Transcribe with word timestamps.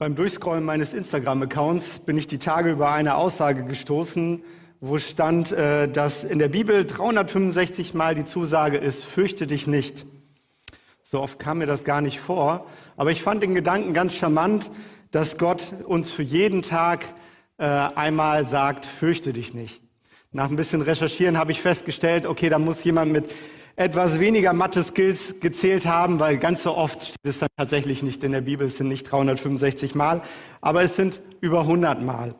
Beim 0.00 0.14
Durchscrollen 0.14 0.64
meines 0.64 0.94
Instagram-Accounts 0.94 1.98
bin 1.98 2.16
ich 2.16 2.26
die 2.26 2.38
Tage 2.38 2.70
über 2.70 2.90
eine 2.90 3.16
Aussage 3.16 3.64
gestoßen, 3.64 4.42
wo 4.80 4.98
stand, 4.98 5.52
äh, 5.52 5.90
dass 5.90 6.24
in 6.24 6.38
der 6.38 6.48
Bibel 6.48 6.86
365 6.86 7.92
Mal 7.92 8.14
die 8.14 8.24
Zusage 8.24 8.78
ist, 8.78 9.04
fürchte 9.04 9.46
dich 9.46 9.66
nicht. 9.66 10.06
So 11.02 11.20
oft 11.20 11.38
kam 11.38 11.58
mir 11.58 11.66
das 11.66 11.84
gar 11.84 12.00
nicht 12.00 12.18
vor, 12.18 12.66
aber 12.96 13.10
ich 13.10 13.22
fand 13.22 13.42
den 13.42 13.54
Gedanken 13.54 13.92
ganz 13.92 14.14
charmant, 14.14 14.70
dass 15.10 15.36
Gott 15.36 15.74
uns 15.84 16.10
für 16.10 16.22
jeden 16.22 16.62
Tag 16.62 17.04
äh, 17.58 17.66
einmal 17.66 18.48
sagt, 18.48 18.86
fürchte 18.86 19.34
dich 19.34 19.52
nicht. 19.52 19.82
Nach 20.32 20.48
ein 20.48 20.56
bisschen 20.56 20.80
Recherchieren 20.80 21.36
habe 21.36 21.52
ich 21.52 21.60
festgestellt, 21.60 22.24
okay, 22.24 22.48
da 22.48 22.58
muss 22.58 22.82
jemand 22.84 23.12
mit 23.12 23.30
etwas 23.76 24.20
weniger 24.20 24.52
Mathe-Skills 24.52 25.36
gezählt 25.40 25.86
haben, 25.86 26.18
weil 26.20 26.38
ganz 26.38 26.62
so 26.62 26.76
oft 26.76 27.02
steht 27.02 27.16
es 27.24 27.38
dann 27.38 27.48
tatsächlich 27.56 28.02
nicht 28.02 28.22
in 28.24 28.32
der 28.32 28.42
Bibel, 28.42 28.66
es 28.66 28.76
sind 28.76 28.88
nicht 28.88 29.04
365 29.04 29.94
Mal, 29.94 30.22
aber 30.60 30.82
es 30.82 30.96
sind 30.96 31.20
über 31.40 31.60
100 31.60 32.02
Mal. 32.02 32.34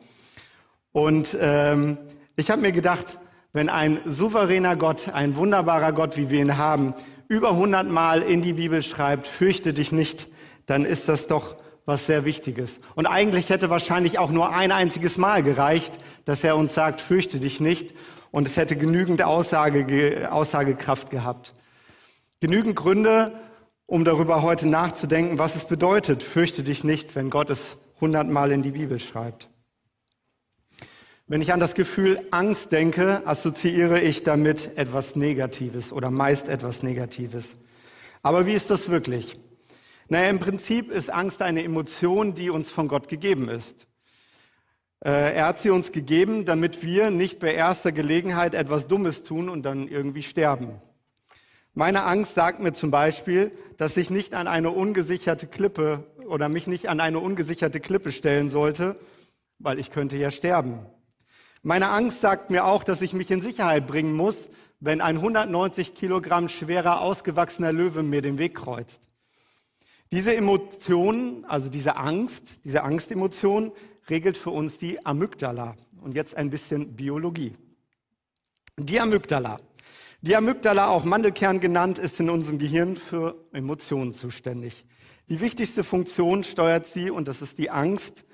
Und 0.91 1.37
ähm, 1.39 1.97
ich 2.35 2.51
habe 2.51 2.61
mir 2.61 2.71
gedacht, 2.71 3.19
wenn 3.53 3.69
ein 3.69 3.99
souveräner 4.05 4.75
Gott, 4.75 5.09
ein 5.09 5.35
wunderbarer 5.35 5.93
Gott, 5.93 6.17
wie 6.17 6.29
wir 6.29 6.41
ihn 6.41 6.57
haben, 6.57 6.93
über 7.27 7.51
100 7.51 7.87
Mal 7.89 8.21
in 8.21 8.41
die 8.41 8.53
Bibel 8.53 8.83
schreibt, 8.83 9.27
fürchte 9.27 9.73
dich 9.73 9.91
nicht, 9.91 10.27
dann 10.65 10.85
ist 10.85 11.09
das 11.09 11.27
doch 11.27 11.55
was 11.91 12.05
sehr 12.05 12.23
Wichtiges. 12.23 12.79
Und 12.95 13.05
eigentlich 13.05 13.49
hätte 13.49 13.69
wahrscheinlich 13.69 14.17
auch 14.17 14.31
nur 14.31 14.55
ein 14.55 14.71
einziges 14.71 15.17
Mal 15.17 15.43
gereicht, 15.43 15.99
dass 16.23 16.41
er 16.41 16.55
uns 16.55 16.73
sagt, 16.73 17.01
fürchte 17.01 17.37
dich 17.37 17.59
nicht 17.59 17.93
und 18.31 18.47
es 18.47 18.55
hätte 18.55 18.77
genügend 18.77 19.21
Aussage, 19.21 20.29
Aussagekraft 20.31 21.09
gehabt. 21.09 21.53
Genügend 22.39 22.77
Gründe, 22.77 23.33
um 23.87 24.05
darüber 24.05 24.41
heute 24.41 24.69
nachzudenken, 24.69 25.37
was 25.37 25.57
es 25.57 25.65
bedeutet, 25.65 26.23
fürchte 26.23 26.63
dich 26.63 26.85
nicht, 26.85 27.13
wenn 27.13 27.29
Gott 27.29 27.49
es 27.49 27.77
hundertmal 27.99 28.53
in 28.53 28.61
die 28.61 28.71
Bibel 28.71 28.97
schreibt. 28.97 29.49
Wenn 31.27 31.41
ich 31.41 31.51
an 31.51 31.59
das 31.59 31.75
Gefühl 31.75 32.21
Angst 32.31 32.71
denke, 32.71 33.21
assoziiere 33.25 33.99
ich 33.99 34.23
damit 34.23 34.77
etwas 34.77 35.17
Negatives 35.17 35.91
oder 35.91 36.09
meist 36.09 36.47
etwas 36.47 36.83
Negatives. 36.83 37.49
Aber 38.21 38.45
wie 38.45 38.53
ist 38.53 38.69
das 38.69 38.87
wirklich? 38.87 39.37
Naja, 40.11 40.29
im 40.29 40.39
Prinzip 40.39 40.91
ist 40.91 41.09
Angst 41.09 41.41
eine 41.41 41.63
Emotion, 41.63 42.33
die 42.33 42.49
uns 42.49 42.69
von 42.69 42.89
Gott 42.89 43.07
gegeben 43.07 43.47
ist. 43.47 43.87
Äh, 44.99 45.35
er 45.35 45.45
hat 45.45 45.59
sie 45.59 45.69
uns 45.69 45.93
gegeben, 45.93 46.43
damit 46.43 46.83
wir 46.83 47.11
nicht 47.11 47.39
bei 47.39 47.53
erster 47.53 47.93
Gelegenheit 47.93 48.53
etwas 48.53 48.87
Dummes 48.87 49.23
tun 49.23 49.47
und 49.47 49.63
dann 49.63 49.87
irgendwie 49.87 50.21
sterben. 50.21 50.81
Meine 51.73 52.03
Angst 52.03 52.35
sagt 52.35 52.59
mir 52.59 52.73
zum 52.73 52.91
Beispiel, 52.91 53.53
dass 53.77 53.95
ich 53.95 54.09
nicht 54.09 54.33
an 54.33 54.47
eine 54.47 54.71
ungesicherte 54.71 55.47
Klippe 55.47 56.03
oder 56.27 56.49
mich 56.49 56.67
nicht 56.67 56.89
an 56.89 56.99
eine 56.99 57.19
ungesicherte 57.19 57.79
Klippe 57.79 58.11
stellen 58.11 58.49
sollte, 58.49 58.99
weil 59.59 59.79
ich 59.79 59.91
könnte 59.91 60.17
ja 60.17 60.29
sterben. 60.29 60.79
Meine 61.63 61.89
Angst 61.89 62.19
sagt 62.19 62.49
mir 62.49 62.65
auch, 62.65 62.83
dass 62.83 63.01
ich 63.01 63.13
mich 63.13 63.31
in 63.31 63.41
Sicherheit 63.41 63.87
bringen 63.87 64.11
muss, 64.11 64.35
wenn 64.81 64.99
ein 64.99 65.15
190 65.15 65.95
Kilogramm 65.95 66.49
schwerer, 66.49 66.99
ausgewachsener 66.99 67.71
Löwe 67.71 68.03
mir 68.03 68.21
den 68.21 68.37
Weg 68.37 68.55
kreuzt. 68.55 69.07
Diese 70.11 70.35
Emotion, 70.35 71.45
also 71.47 71.69
diese 71.69 71.95
Angst, 71.95 72.43
diese 72.65 72.83
Angstemotion 72.83 73.71
regelt 74.09 74.35
für 74.35 74.49
uns 74.49 74.77
die 74.77 75.05
Amygdala. 75.05 75.75
Und 76.01 76.15
jetzt 76.15 76.35
ein 76.35 76.49
bisschen 76.49 76.95
Biologie. 76.95 77.55
Die 78.77 78.99
Amygdala. 78.99 79.59
Die 80.21 80.35
Amygdala, 80.35 80.89
auch 80.89 81.05
Mandelkern 81.05 81.61
genannt, 81.61 81.97
ist 81.97 82.19
in 82.19 82.29
unserem 82.29 82.59
Gehirn 82.59 82.97
für 82.97 83.35
Emotionen 83.53 84.13
zuständig. 84.13 84.85
Die 85.29 85.39
wichtigste 85.39 85.83
Funktion 85.83 86.43
steuert 86.43 86.87
sie, 86.87 87.09
und 87.09 87.29
das 87.29 87.41
ist 87.41 87.57
die 87.57 87.69
Angst, 87.69 88.25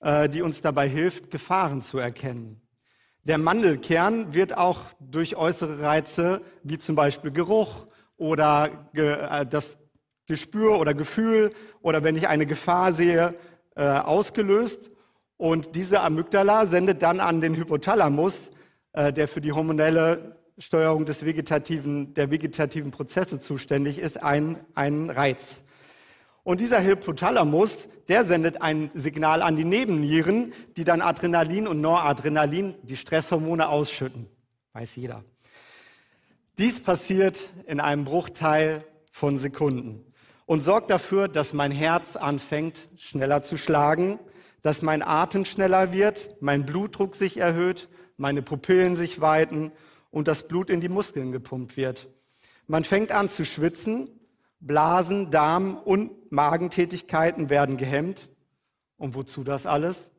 äh, 0.00 0.28
die 0.28 0.42
uns 0.42 0.60
dabei 0.60 0.88
hilft, 0.88 1.30
Gefahren 1.30 1.82
zu 1.82 1.98
erkennen. 1.98 2.60
Der 3.22 3.38
Mandelkern 3.38 4.34
wird 4.34 4.56
auch 4.56 4.80
durch 4.98 5.36
äußere 5.36 5.80
Reize, 5.80 6.42
wie 6.64 6.78
zum 6.78 6.96
Beispiel 6.96 7.30
Geruch 7.30 7.86
oder 8.16 8.88
äh, 8.92 9.46
das 9.46 9.78
Gespür 10.32 10.80
oder 10.80 10.94
Gefühl 10.94 11.52
oder 11.82 12.04
wenn 12.04 12.16
ich 12.16 12.26
eine 12.26 12.46
Gefahr 12.46 12.94
sehe, 12.94 13.34
äh, 13.76 13.84
ausgelöst. 13.84 14.90
Und 15.36 15.76
diese 15.76 16.00
Amygdala 16.00 16.66
sendet 16.66 17.02
dann 17.02 17.20
an 17.20 17.42
den 17.42 17.54
Hypothalamus, 17.54 18.38
äh, 18.94 19.12
der 19.12 19.28
für 19.28 19.42
die 19.42 19.52
hormonelle 19.52 20.36
Steuerung 20.56 21.04
des 21.04 21.26
vegetativen, 21.26 22.14
der 22.14 22.30
vegetativen 22.30 22.92
Prozesse 22.92 23.40
zuständig 23.40 23.98
ist, 23.98 24.22
einen, 24.22 24.56
einen 24.74 25.10
Reiz. 25.10 25.42
Und 26.44 26.62
dieser 26.62 26.82
Hypothalamus, 26.82 27.88
der 28.08 28.24
sendet 28.24 28.62
ein 28.62 28.90
Signal 28.94 29.42
an 29.42 29.56
die 29.56 29.64
Nebennieren, 29.64 30.54
die 30.78 30.84
dann 30.84 31.02
Adrenalin 31.02 31.68
und 31.68 31.82
Noradrenalin, 31.82 32.74
die 32.82 32.96
Stresshormone, 32.96 33.68
ausschütten. 33.68 34.28
Weiß 34.72 34.96
jeder. 34.96 35.24
Dies 36.56 36.80
passiert 36.80 37.52
in 37.66 37.80
einem 37.80 38.04
Bruchteil 38.04 38.84
von 39.10 39.38
Sekunden 39.38 40.06
und 40.52 40.60
sorgt 40.60 40.90
dafür, 40.90 41.28
dass 41.28 41.54
mein 41.54 41.70
Herz 41.70 42.14
anfängt 42.14 42.90
schneller 42.98 43.42
zu 43.42 43.56
schlagen, 43.56 44.18
dass 44.60 44.82
mein 44.82 45.00
Atem 45.02 45.46
schneller 45.46 45.94
wird, 45.94 46.36
mein 46.42 46.66
Blutdruck 46.66 47.14
sich 47.14 47.38
erhöht, 47.38 47.88
meine 48.18 48.42
Pupillen 48.42 48.94
sich 48.94 49.22
weiten 49.22 49.72
und 50.10 50.28
das 50.28 50.46
Blut 50.48 50.68
in 50.68 50.82
die 50.82 50.90
Muskeln 50.90 51.32
gepumpt 51.32 51.78
wird. 51.78 52.10
Man 52.66 52.84
fängt 52.84 53.12
an 53.12 53.30
zu 53.30 53.46
schwitzen, 53.46 54.10
Blasen, 54.60 55.30
Darm 55.30 55.78
und 55.78 56.30
Magentätigkeiten 56.30 57.48
werden 57.48 57.78
gehemmt. 57.78 58.28
Und 58.98 59.14
wozu 59.14 59.44
das 59.44 59.64
alles? 59.64 60.10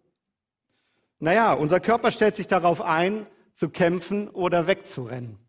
Naja, 1.20 1.54
unser 1.54 1.80
Körper 1.80 2.10
stellt 2.10 2.36
sich 2.38 2.48
darauf 2.48 2.82
ein, 2.82 3.28
zu 3.54 3.70
kämpfen 3.70 4.30
oder 4.30 4.66
wegzurennen. 4.66 5.43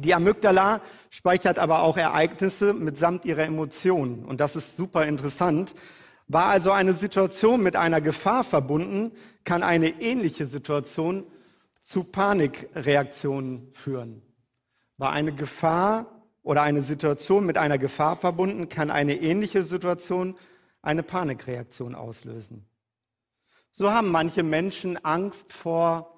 Die 0.00 0.14
Amygdala 0.14 0.80
speichert 1.10 1.58
aber 1.58 1.82
auch 1.82 1.96
Ereignisse 1.96 2.72
mitsamt 2.72 3.24
ihrer 3.24 3.44
Emotionen. 3.44 4.24
Und 4.24 4.40
das 4.40 4.56
ist 4.56 4.76
super 4.76 5.06
interessant, 5.06 5.74
war 6.26 6.46
also 6.46 6.70
eine 6.70 6.92
Situation 6.92 7.62
mit 7.62 7.74
einer 7.74 8.00
Gefahr 8.00 8.44
verbunden, 8.44 9.12
kann 9.44 9.62
eine 9.62 10.00
ähnliche 10.00 10.46
Situation 10.46 11.24
zu 11.80 12.04
Panikreaktionen 12.04 13.72
führen. 13.72 14.22
War 14.98 15.12
eine 15.12 15.32
Gefahr 15.32 16.22
oder 16.42 16.62
eine 16.62 16.82
Situation 16.82 17.46
mit 17.46 17.56
einer 17.56 17.78
Gefahr 17.78 18.16
verbunden, 18.16 18.68
kann 18.68 18.90
eine 18.90 19.16
ähnliche 19.16 19.62
Situation 19.62 20.36
eine 20.82 21.02
Panikreaktion 21.02 21.94
auslösen. 21.94 22.66
So 23.72 23.90
haben 23.90 24.10
manche 24.10 24.42
Menschen 24.42 25.02
Angst 25.04 25.52
vor 25.52 26.17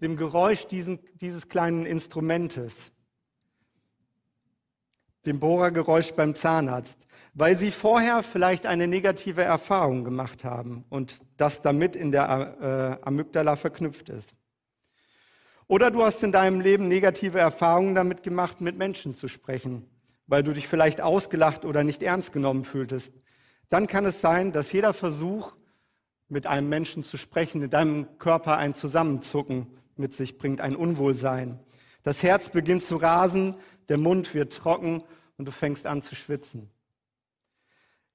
dem 0.00 0.16
Geräusch 0.16 0.66
diesen, 0.66 1.00
dieses 1.14 1.48
kleinen 1.48 1.86
Instrumentes, 1.86 2.74
dem 5.26 5.40
Bohrergeräusch 5.40 6.12
beim 6.12 6.34
Zahnarzt 6.34 6.98
weil 7.34 7.56
sie 7.56 7.70
vorher 7.70 8.22
vielleicht 8.22 8.66
eine 8.66 8.86
negative 8.86 9.42
Erfahrung 9.42 10.04
gemacht 10.04 10.44
haben 10.44 10.84
und 10.88 11.20
das 11.36 11.62
damit 11.62 11.94
in 11.96 12.12
der 12.12 12.98
äh, 13.02 13.06
Amygdala 13.06 13.56
verknüpft 13.56 14.08
ist. 14.08 14.34
Oder 15.66 15.90
du 15.90 16.02
hast 16.02 16.22
in 16.24 16.32
deinem 16.32 16.60
Leben 16.60 16.88
negative 16.88 17.38
Erfahrungen 17.38 17.94
damit 17.94 18.24
gemacht, 18.24 18.60
mit 18.60 18.76
Menschen 18.76 19.14
zu 19.14 19.28
sprechen, 19.28 19.88
weil 20.26 20.42
du 20.42 20.52
dich 20.52 20.66
vielleicht 20.66 21.00
ausgelacht 21.00 21.64
oder 21.64 21.84
nicht 21.84 22.02
ernst 22.02 22.32
genommen 22.32 22.64
fühltest. 22.64 23.12
Dann 23.68 23.86
kann 23.86 24.04
es 24.04 24.20
sein, 24.20 24.50
dass 24.50 24.72
jeder 24.72 24.92
Versuch, 24.92 25.52
mit 26.28 26.46
einem 26.46 26.68
Menschen 26.68 27.02
zu 27.02 27.16
sprechen, 27.16 27.62
in 27.62 27.70
deinem 27.70 28.18
Körper 28.18 28.56
ein 28.56 28.74
Zusammenzucken 28.74 29.66
mit 30.00 30.14
sich 30.14 30.38
bringt, 30.38 30.60
ein 30.60 30.74
Unwohlsein. 30.74 31.60
Das 32.02 32.22
Herz 32.22 32.48
beginnt 32.48 32.82
zu 32.82 32.96
rasen, 32.96 33.54
der 33.88 33.98
Mund 33.98 34.34
wird 34.34 34.52
trocken 34.54 35.02
und 35.36 35.44
du 35.44 35.52
fängst 35.52 35.86
an 35.86 36.02
zu 36.02 36.14
schwitzen. 36.14 36.70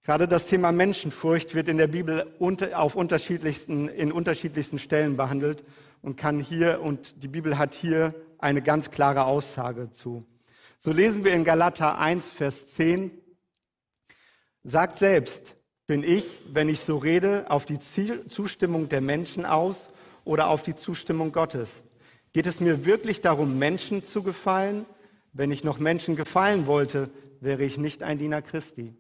Gerade 0.04 0.28
das 0.28 0.46
Thema 0.46 0.72
Menschenfurcht 0.72 1.56
wird 1.56 1.68
in 1.68 1.78
der 1.78 1.88
Bibel 1.88 2.32
auf 2.76 2.96
unterschiedlichsten, 2.96 3.88
in 3.88 4.12
unterschiedlichsten 4.12 4.78
Stellen 4.78 5.18
behandelt 5.18 5.64
und 6.02 6.16
kann 6.16 6.40
hier, 6.40 6.82
und 6.82 7.24
die 7.24 7.28
Bibel 7.28 7.58
hat 7.58 7.74
hier 7.74 8.14
eine 8.38 8.62
ganz 8.62 8.92
klare 8.92 9.26
Aussage 9.26 9.92
zu. 9.92 10.24
So 10.80 10.92
lesen 10.92 11.24
wir 11.24 11.34
in 11.34 11.44
Galater 11.44 11.98
1, 11.98 12.30
Vers 12.30 12.68
10, 12.68 13.10
sagt 14.64 15.00
selbst, 15.00 15.56
bin 15.88 16.04
ich, 16.04 16.42
wenn 16.52 16.70
ich 16.70 16.82
so 16.82 16.98
rede, 16.98 17.46
auf 17.50 17.66
die 17.66 17.80
Zustimmung 17.80 18.90
der 18.90 19.02
Menschen 19.02 19.46
aus 19.46 19.90
oder 20.26 20.50
auf 20.50 20.62
die 20.62 20.76
Zustimmung 20.76 21.32
Gottes? 21.32 21.82
Geht 22.34 22.48
es 22.48 22.60
mir 22.60 22.84
wirklich 22.84 23.22
darum, 23.22 23.58
Menschen 23.58 24.04
zu 24.04 24.22
gefallen? 24.22 24.86
Wenn 25.32 25.52
ich 25.52 25.64
noch 25.64 25.80
Menschen 25.80 26.18
gefallen 26.18 26.68
wollte, 26.68 27.10
wäre 27.40 27.64
ich 27.64 27.78
nicht 27.78 28.04
ein 28.04 28.18
Diener 28.18 28.42
Christi. 28.42 28.94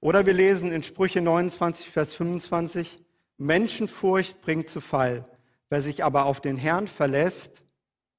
Oder 0.00 0.24
wir 0.24 0.32
lesen 0.32 0.72
in 0.72 0.82
Sprüche 0.82 1.20
29, 1.20 1.90
Vers 1.90 2.14
25, 2.14 3.02
Menschenfurcht 3.38 4.40
bringt 4.40 4.70
zu 4.70 4.80
Fall. 4.80 5.28
Wer 5.68 5.82
sich 5.82 6.04
aber 6.04 6.26
auf 6.26 6.40
den 6.40 6.56
Herrn 6.56 6.86
verlässt, 6.86 7.64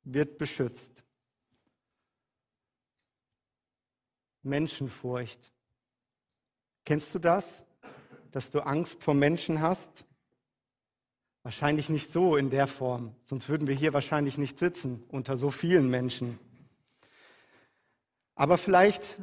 wird 0.03 0.38
beschützt. 0.38 1.03
Menschenfurcht. 4.44 5.51
Kennst 6.86 7.13
du 7.13 7.19
das, 7.19 7.63
dass 8.31 8.50
du 8.50 8.62
Angst 8.62 9.03
vor 9.03 9.13
Menschen 9.13 9.62
hast? 9.62 10.06
Wahrscheinlich 11.47 11.88
nicht 11.88 12.11
so 12.11 12.35
in 12.35 12.49
der 12.49 12.67
Form, 12.67 13.15
sonst 13.23 13.47
würden 13.47 13.69
wir 13.69 13.73
hier 13.73 13.94
wahrscheinlich 13.94 14.38
nicht 14.38 14.59
sitzen 14.59 15.05
unter 15.07 15.38
so 15.38 15.49
vielen 15.49 15.89
Menschen. 15.89 16.38
Aber 18.35 18.57
vielleicht 18.57 19.17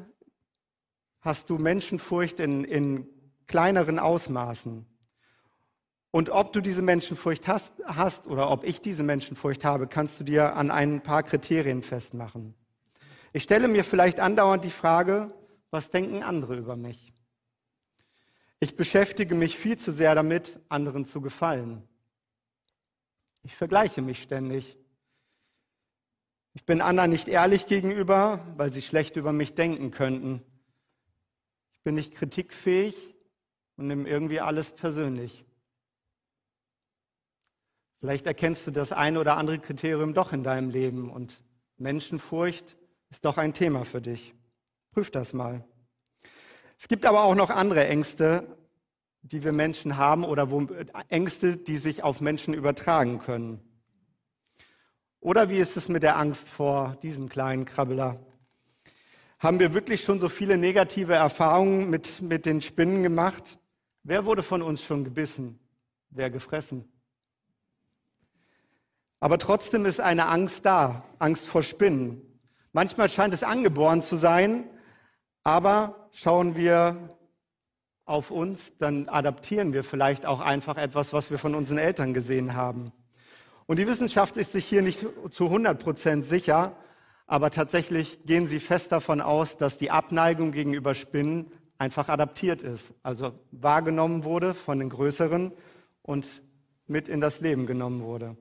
hast 1.20 1.50
du 1.50 1.58
Menschenfurcht 1.58 2.40
in, 2.40 2.64
in 2.64 3.06
kleineren 3.46 3.98
Ausmaßen. 3.98 4.86
Und 6.12 6.30
ob 6.30 6.54
du 6.54 6.62
diese 6.62 6.80
Menschenfurcht 6.80 7.46
hast, 7.46 7.74
hast 7.84 8.26
oder 8.26 8.50
ob 8.50 8.64
ich 8.64 8.80
diese 8.80 9.02
Menschenfurcht 9.02 9.62
habe, 9.62 9.86
kannst 9.86 10.18
du 10.18 10.24
dir 10.24 10.56
an 10.56 10.70
ein 10.70 11.02
paar 11.02 11.24
Kriterien 11.24 11.82
festmachen. 11.82 12.54
Ich 13.34 13.42
stelle 13.42 13.68
mir 13.68 13.84
vielleicht 13.84 14.18
andauernd 14.18 14.64
die 14.64 14.70
Frage, 14.70 15.28
was 15.70 15.90
denken 15.90 16.22
andere 16.22 16.56
über 16.56 16.74
mich? 16.74 17.12
Ich 18.60 18.76
beschäftige 18.76 19.34
mich 19.34 19.58
viel 19.58 19.76
zu 19.76 19.92
sehr 19.92 20.14
damit, 20.14 20.58
anderen 20.70 21.04
zu 21.04 21.20
gefallen. 21.20 21.86
Ich 23.44 23.54
vergleiche 23.54 24.02
mich 24.02 24.22
ständig. 24.22 24.78
Ich 26.54 26.64
bin 26.64 26.80
anderen 26.80 27.10
nicht 27.10 27.28
ehrlich 27.28 27.66
gegenüber, 27.66 28.40
weil 28.56 28.72
sie 28.72 28.80
schlecht 28.80 29.16
über 29.16 29.32
mich 29.32 29.54
denken 29.54 29.90
könnten. 29.90 30.42
Ich 31.72 31.80
bin 31.82 31.94
nicht 31.94 32.14
kritikfähig 32.14 33.14
und 33.76 33.88
nehme 33.88 34.08
irgendwie 34.08 34.40
alles 34.40 34.72
persönlich. 34.72 35.44
Vielleicht 38.00 38.26
erkennst 38.26 38.66
du 38.66 38.70
das 38.70 38.92
eine 38.92 39.20
oder 39.20 39.36
andere 39.36 39.58
Kriterium 39.58 40.14
doch 40.14 40.32
in 40.32 40.42
deinem 40.42 40.70
Leben 40.70 41.10
und 41.10 41.42
Menschenfurcht 41.76 42.76
ist 43.10 43.24
doch 43.24 43.36
ein 43.36 43.52
Thema 43.52 43.84
für 43.84 44.00
dich. 44.00 44.34
Prüf 44.92 45.10
das 45.10 45.34
mal. 45.34 45.64
Es 46.78 46.88
gibt 46.88 47.04
aber 47.04 47.24
auch 47.24 47.34
noch 47.34 47.50
andere 47.50 47.86
Ängste, 47.86 48.46
die 49.24 49.42
wir 49.42 49.52
Menschen 49.52 49.96
haben 49.96 50.22
oder 50.24 50.50
wo, 50.50 50.66
Ängste, 51.08 51.56
die 51.56 51.78
sich 51.78 52.02
auf 52.02 52.20
Menschen 52.20 52.52
übertragen 52.52 53.20
können. 53.20 53.60
Oder 55.18 55.48
wie 55.48 55.58
ist 55.58 55.78
es 55.78 55.88
mit 55.88 56.02
der 56.02 56.18
Angst 56.18 56.46
vor 56.46 56.98
diesem 57.02 57.30
kleinen 57.30 57.64
Krabbeler? 57.64 58.20
Haben 59.38 59.58
wir 59.58 59.72
wirklich 59.72 60.04
schon 60.04 60.20
so 60.20 60.28
viele 60.28 60.58
negative 60.58 61.14
Erfahrungen 61.14 61.88
mit, 61.88 62.20
mit 62.20 62.44
den 62.44 62.60
Spinnen 62.60 63.02
gemacht? 63.02 63.58
Wer 64.02 64.26
wurde 64.26 64.42
von 64.42 64.60
uns 64.60 64.82
schon 64.82 65.04
gebissen? 65.04 65.58
Wer 66.10 66.28
gefressen? 66.28 66.84
Aber 69.20 69.38
trotzdem 69.38 69.86
ist 69.86 70.00
eine 70.00 70.26
Angst 70.26 70.66
da, 70.66 71.02
Angst 71.18 71.46
vor 71.46 71.62
Spinnen. 71.62 72.20
Manchmal 72.72 73.08
scheint 73.08 73.32
es 73.32 73.42
angeboren 73.42 74.02
zu 74.02 74.18
sein, 74.18 74.68
aber 75.42 76.10
schauen 76.12 76.56
wir 76.56 77.13
auf 78.06 78.30
uns, 78.30 78.72
dann 78.78 79.08
adaptieren 79.08 79.72
wir 79.72 79.84
vielleicht 79.84 80.26
auch 80.26 80.40
einfach 80.40 80.76
etwas, 80.76 81.12
was 81.12 81.30
wir 81.30 81.38
von 81.38 81.54
unseren 81.54 81.78
Eltern 81.78 82.14
gesehen 82.14 82.54
haben. 82.54 82.92
Und 83.66 83.78
die 83.78 83.86
Wissenschaft 83.86 84.36
ist 84.36 84.52
sich 84.52 84.66
hier 84.66 84.82
nicht 84.82 85.06
zu 85.30 85.44
100 85.46 85.82
Prozent 85.82 86.26
sicher, 86.26 86.76
aber 87.26 87.50
tatsächlich 87.50 88.24
gehen 88.24 88.46
sie 88.46 88.60
fest 88.60 88.92
davon 88.92 89.20
aus, 89.20 89.56
dass 89.56 89.78
die 89.78 89.90
Abneigung 89.90 90.52
gegenüber 90.52 90.94
Spinnen 90.94 91.50
einfach 91.78 92.08
adaptiert 92.08 92.62
ist, 92.62 92.92
also 93.02 93.32
wahrgenommen 93.50 94.24
wurde 94.24 94.54
von 94.54 94.78
den 94.78 94.90
Größeren 94.90 95.52
und 96.02 96.42
mit 96.86 97.08
in 97.08 97.20
das 97.20 97.40
Leben 97.40 97.66
genommen 97.66 98.02
wurde. 98.02 98.36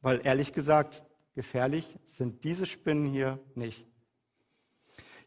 Weil 0.00 0.20
ehrlich 0.24 0.52
gesagt, 0.52 1.02
gefährlich 1.34 1.98
sind 2.16 2.44
diese 2.44 2.66
Spinnen 2.66 3.04
hier 3.04 3.38
nicht. 3.54 3.86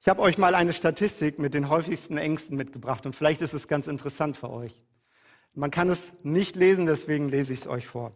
Ich 0.05 0.09
habe 0.09 0.21
euch 0.21 0.37
mal 0.37 0.53
eine 0.53 0.71
Statistik 0.71 1.39
mit 1.39 1.55
den 1.55 1.67
häufigsten 1.67 2.19
Ängsten 2.19 2.55
mitgebracht 2.55 3.07
und 3.07 3.15
vielleicht 3.15 3.41
ist 3.41 3.55
es 3.55 3.67
ganz 3.67 3.87
interessant 3.87 4.37
für 4.37 4.51
euch. 4.51 4.83
Man 5.55 5.71
kann 5.71 5.89
es 5.89 5.99
nicht 6.21 6.55
lesen, 6.55 6.85
deswegen 6.85 7.27
lese 7.27 7.53
ich 7.53 7.61
es 7.61 7.67
euch 7.67 7.87
vor. 7.87 8.15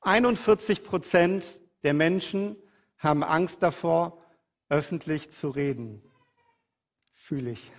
41 0.00 0.82
Prozent 0.82 1.46
der 1.84 1.94
Menschen 1.94 2.56
haben 2.98 3.22
Angst 3.22 3.62
davor, 3.62 4.24
öffentlich 4.68 5.30
zu 5.30 5.50
reden. 5.50 6.02
Fühle 7.12 7.52
ich. 7.52 7.70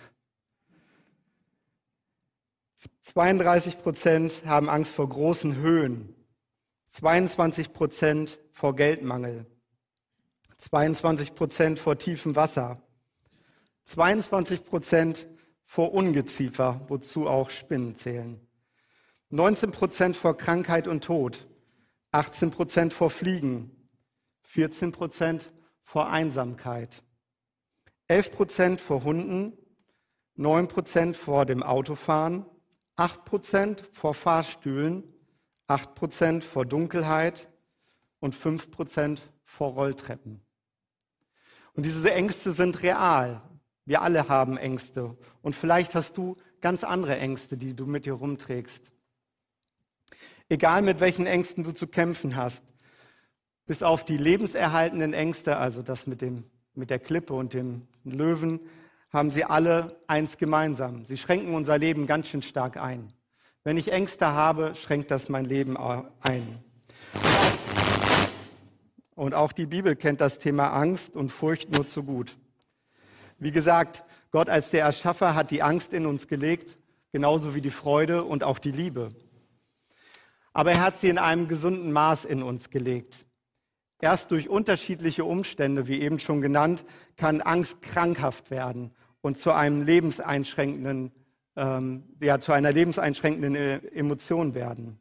32 3.01 3.81
Prozent 3.81 4.43
haben 4.45 4.69
Angst 4.69 4.93
vor 4.93 5.09
großen 5.09 5.57
Höhen. 5.57 6.15
22 6.91 7.73
Prozent 7.73 8.39
vor 8.53 8.77
Geldmangel. 8.77 9.45
22 10.59 11.35
Prozent 11.35 11.79
vor 11.79 11.97
tiefem 11.97 12.37
Wasser. 12.37 12.81
22 13.85 14.65
Prozent 14.65 15.27
vor 15.63 15.93
Ungeziefer, 15.93 16.81
wozu 16.87 17.27
auch 17.27 17.49
Spinnen 17.49 17.95
zählen. 17.95 18.39
19 19.29 19.71
Prozent 19.71 20.15
vor 20.15 20.37
Krankheit 20.37 20.87
und 20.87 21.03
Tod. 21.03 21.47
18 22.15 22.49
Prozent 22.49 22.93
vor 22.93 23.09
Fliegen, 23.09 23.89
14 24.43 24.93
Prozent 24.93 25.51
vor 25.83 26.09
Einsamkeit, 26.09 27.03
11 28.07 28.31
Prozent 28.31 28.79
vor 28.79 29.03
Hunden, 29.03 29.57
9 30.35 30.69
Prozent 30.69 31.17
vor 31.17 31.45
dem 31.45 31.61
Autofahren, 31.61 32.45
8 32.95 33.25
Prozent 33.25 33.83
vor 33.91 34.13
Fahrstühlen, 34.13 35.03
8 35.67 35.93
Prozent 35.93 36.45
vor 36.45 36.65
Dunkelheit 36.65 37.49
und 38.21 38.33
5 38.33 38.71
Prozent 38.71 39.21
vor 39.43 39.73
Rolltreppen. 39.73 40.39
Und 41.73 41.85
diese 41.85 42.13
Ängste 42.13 42.53
sind 42.53 42.81
real. 42.81 43.41
Wir 43.85 44.01
alle 44.01 44.27
haben 44.27 44.57
Ängste. 44.57 45.15
Und 45.41 45.55
vielleicht 45.55 45.95
hast 45.95 46.17
du 46.17 46.35
ganz 46.61 46.83
andere 46.83 47.17
Ängste, 47.17 47.57
die 47.57 47.75
du 47.75 47.85
mit 47.85 48.05
dir 48.05 48.13
rumträgst. 48.13 48.91
Egal 50.49 50.81
mit 50.81 50.99
welchen 50.99 51.27
Ängsten 51.27 51.63
du 51.63 51.71
zu 51.71 51.87
kämpfen 51.87 52.35
hast, 52.35 52.63
bis 53.65 53.83
auf 53.83 54.05
die 54.05 54.17
lebenserhaltenden 54.17 55.13
Ängste, 55.13 55.57
also 55.57 55.81
das 55.81 56.07
mit, 56.07 56.21
dem, 56.21 56.43
mit 56.73 56.89
der 56.89 56.99
Klippe 56.99 57.33
und 57.33 57.53
dem 57.53 57.87
Löwen, 58.03 58.59
haben 59.11 59.31
sie 59.31 59.45
alle 59.45 59.99
eins 60.07 60.37
gemeinsam. 60.37 61.05
Sie 61.05 61.17
schränken 61.17 61.53
unser 61.53 61.77
Leben 61.77 62.05
ganz 62.05 62.27
schön 62.27 62.41
stark 62.41 62.77
ein. 62.77 63.13
Wenn 63.63 63.77
ich 63.77 63.91
Ängste 63.91 64.27
habe, 64.27 64.75
schränkt 64.75 65.09
das 65.09 65.29
mein 65.29 65.45
Leben 65.45 65.77
ein. 65.77 66.63
Und 69.15 69.33
auch 69.33 69.51
die 69.51 69.65
Bibel 69.65 69.95
kennt 69.95 70.21
das 70.21 70.37
Thema 70.37 70.69
Angst 70.71 71.15
und 71.15 71.31
Furcht 71.31 71.71
nur 71.71 71.87
zu 71.87 72.03
gut. 72.03 72.35
Wie 73.37 73.51
gesagt, 73.51 74.03
Gott 74.31 74.49
als 74.49 74.69
der 74.69 74.83
Erschaffer 74.83 75.35
hat 75.35 75.51
die 75.51 75.63
Angst 75.63 75.93
in 75.93 76.05
uns 76.05 76.27
gelegt, 76.27 76.77
genauso 77.11 77.55
wie 77.55 77.61
die 77.61 77.71
Freude 77.71 78.23
und 78.23 78.43
auch 78.43 78.59
die 78.59 78.71
Liebe 78.71 79.11
aber 80.55 80.71
er 80.71 80.81
hat 80.81 80.97
sie 80.97 81.09
in 81.09 81.17
einem 81.17 81.49
gesunden 81.49 81.91
Maß 81.91 82.23
in 82.23 82.41
uns 82.41 82.69
gelegt. 82.69 83.25
Erst 83.99 84.31
durch 84.31 84.47
unterschiedliche 84.47 85.25
Umstände, 85.25 85.87
wie 85.87 85.99
eben 86.01 86.17
schon 86.17 86.41
genannt, 86.41 86.85
kann 87.17 87.41
Angst 87.41 87.81
krankhaft 87.81 88.51
werden 88.51 88.91
und 89.19 89.37
zu 89.37 89.51
einem 89.51 89.81
lebenseinschränkenden, 89.81 91.11
ähm, 91.57 92.03
ja, 92.21 92.39
zu 92.39 92.53
einer 92.53 92.71
lebenseinschränkenden 92.71 93.55
äh, 93.55 93.77
Emotion 93.87 94.53
werden. 94.53 94.97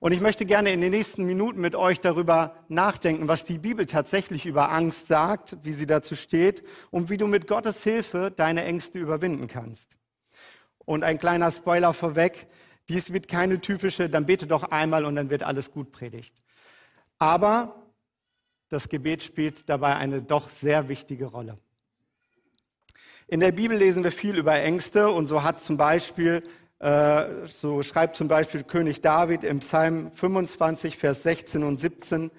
Und 0.00 0.12
ich 0.12 0.20
möchte 0.22 0.46
gerne 0.46 0.72
in 0.72 0.80
den 0.80 0.92
nächsten 0.92 1.24
Minuten 1.24 1.60
mit 1.60 1.76
euch 1.76 2.00
darüber 2.00 2.56
nachdenken, 2.68 3.28
was 3.28 3.44
die 3.44 3.58
Bibel 3.58 3.84
tatsächlich 3.84 4.46
über 4.46 4.72
Angst 4.72 5.08
sagt, 5.08 5.58
wie 5.62 5.74
sie 5.74 5.84
dazu 5.84 6.16
steht 6.16 6.64
und 6.90 7.10
wie 7.10 7.18
du 7.18 7.26
mit 7.26 7.46
Gottes 7.46 7.84
Hilfe 7.84 8.32
deine 8.34 8.64
Ängste 8.64 8.98
überwinden 8.98 9.46
kannst. 9.46 9.98
Und 10.78 11.04
ein 11.04 11.18
kleiner 11.18 11.50
Spoiler 11.50 11.92
vorweg, 11.92 12.46
dies 12.88 13.12
wird 13.12 13.28
keine 13.28 13.60
typische, 13.60 14.08
dann 14.08 14.24
bete 14.24 14.46
doch 14.46 14.64
einmal 14.64 15.04
und 15.04 15.16
dann 15.16 15.28
wird 15.28 15.42
alles 15.42 15.70
gut 15.70 15.92
predigt. 15.92 16.34
Aber 17.18 17.86
das 18.70 18.88
Gebet 18.88 19.22
spielt 19.22 19.68
dabei 19.68 19.96
eine 19.96 20.22
doch 20.22 20.48
sehr 20.48 20.88
wichtige 20.88 21.26
Rolle. 21.26 21.58
In 23.28 23.40
der 23.40 23.52
Bibel 23.52 23.76
lesen 23.76 24.02
wir 24.02 24.12
viel 24.12 24.38
über 24.38 24.54
Ängste 24.54 25.10
und 25.10 25.26
so 25.26 25.44
hat 25.44 25.62
zum 25.62 25.76
Beispiel, 25.76 26.42
so 26.80 27.82
schreibt 27.82 28.16
zum 28.16 28.28
Beispiel 28.28 28.62
König 28.62 29.02
David 29.02 29.44
im 29.44 29.58
Psalm 29.58 30.12
25, 30.14 30.96
Vers 30.96 31.22
16 31.24 31.62
und 31.62 31.78
17, 31.78 32.30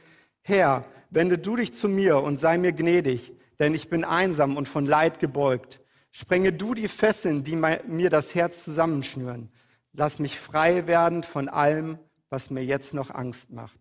Herr, 0.41 0.85
wende 1.11 1.37
du 1.37 1.55
dich 1.55 1.73
zu 1.73 1.87
mir 1.87 2.17
und 2.23 2.39
sei 2.39 2.57
mir 2.57 2.71
gnädig, 2.71 3.33
denn 3.59 3.75
ich 3.75 3.89
bin 3.89 4.03
einsam 4.03 4.57
und 4.57 4.67
von 4.67 4.87
Leid 4.87 5.19
gebeugt. 5.19 5.79
Sprenge 6.09 6.51
du 6.51 6.73
die 6.73 6.87
Fesseln, 6.87 7.43
die 7.43 7.55
mir 7.55 8.09
das 8.09 8.33
Herz 8.33 8.63
zusammenschnüren. 8.63 9.51
Lass 9.93 10.17
mich 10.17 10.39
frei 10.39 10.87
werden 10.87 11.23
von 11.23 11.47
allem, 11.47 11.99
was 12.29 12.49
mir 12.49 12.65
jetzt 12.65 12.93
noch 12.93 13.11
Angst 13.11 13.51
macht. 13.51 13.77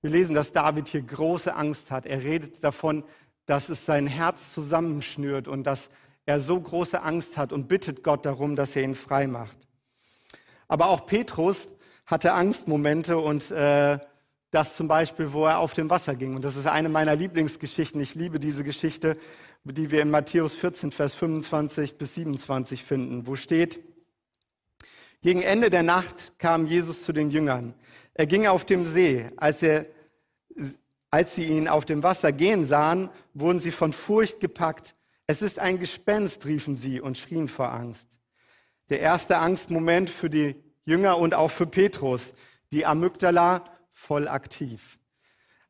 Wir 0.00 0.10
lesen, 0.10 0.34
dass 0.34 0.52
David 0.52 0.88
hier 0.88 1.02
große 1.02 1.54
Angst 1.54 1.90
hat. 1.90 2.06
Er 2.06 2.24
redet 2.24 2.64
davon, 2.64 3.04
dass 3.46 3.68
es 3.68 3.84
sein 3.84 4.06
Herz 4.06 4.54
zusammenschnürt 4.54 5.46
und 5.46 5.64
dass 5.64 5.90
er 6.26 6.40
so 6.40 6.60
große 6.60 7.02
Angst 7.02 7.36
hat 7.36 7.52
und 7.52 7.68
bittet 7.68 8.02
Gott 8.02 8.26
darum, 8.26 8.56
dass 8.56 8.76
er 8.76 8.82
ihn 8.82 8.94
frei 8.94 9.26
macht. 9.26 9.56
Aber 10.68 10.88
auch 10.88 11.06
Petrus 11.06 11.68
hatte 12.06 12.32
Angstmomente 12.32 13.18
und 13.18 13.50
äh, 13.50 13.98
das 14.50 14.76
zum 14.76 14.86
Beispiel, 14.86 15.32
wo 15.32 15.46
er 15.46 15.58
auf 15.58 15.72
dem 15.72 15.90
Wasser 15.90 16.14
ging. 16.14 16.36
Und 16.36 16.44
das 16.44 16.56
ist 16.56 16.66
eine 16.66 16.88
meiner 16.88 17.16
Lieblingsgeschichten. 17.16 18.00
Ich 18.00 18.14
liebe 18.14 18.38
diese 18.38 18.64
Geschichte, 18.64 19.16
die 19.64 19.90
wir 19.90 20.02
in 20.02 20.10
Matthäus 20.10 20.54
14, 20.54 20.92
Vers 20.92 21.14
25 21.14 21.96
bis 21.96 22.14
27 22.14 22.84
finden, 22.84 23.26
wo 23.26 23.36
steht, 23.36 23.80
gegen 25.22 25.40
Ende 25.40 25.70
der 25.70 25.84
Nacht 25.84 26.32
kam 26.38 26.66
Jesus 26.66 27.02
zu 27.02 27.12
den 27.12 27.30
Jüngern. 27.30 27.74
Er 28.12 28.26
ging 28.26 28.46
auf 28.46 28.64
dem 28.64 28.92
See. 28.92 29.30
Als, 29.36 29.62
er, 29.62 29.86
als 31.10 31.34
sie 31.34 31.44
ihn 31.44 31.68
auf 31.68 31.84
dem 31.84 32.02
Wasser 32.02 32.32
gehen 32.32 32.66
sahen, 32.66 33.08
wurden 33.32 33.60
sie 33.60 33.70
von 33.70 33.92
Furcht 33.92 34.40
gepackt. 34.40 34.94
Es 35.32 35.40
ist 35.40 35.58
ein 35.58 35.78
Gespenst, 35.78 36.44
riefen 36.44 36.76
sie 36.76 37.00
und 37.00 37.16
schrien 37.16 37.48
vor 37.48 37.72
Angst. 37.72 38.06
Der 38.90 39.00
erste 39.00 39.38
Angstmoment 39.38 40.10
für 40.10 40.28
die 40.28 40.56
Jünger 40.84 41.16
und 41.16 41.32
auch 41.32 41.50
für 41.50 41.66
Petrus. 41.66 42.34
Die 42.70 42.84
Amygdala 42.84 43.64
voll 43.92 44.28
aktiv. 44.28 44.98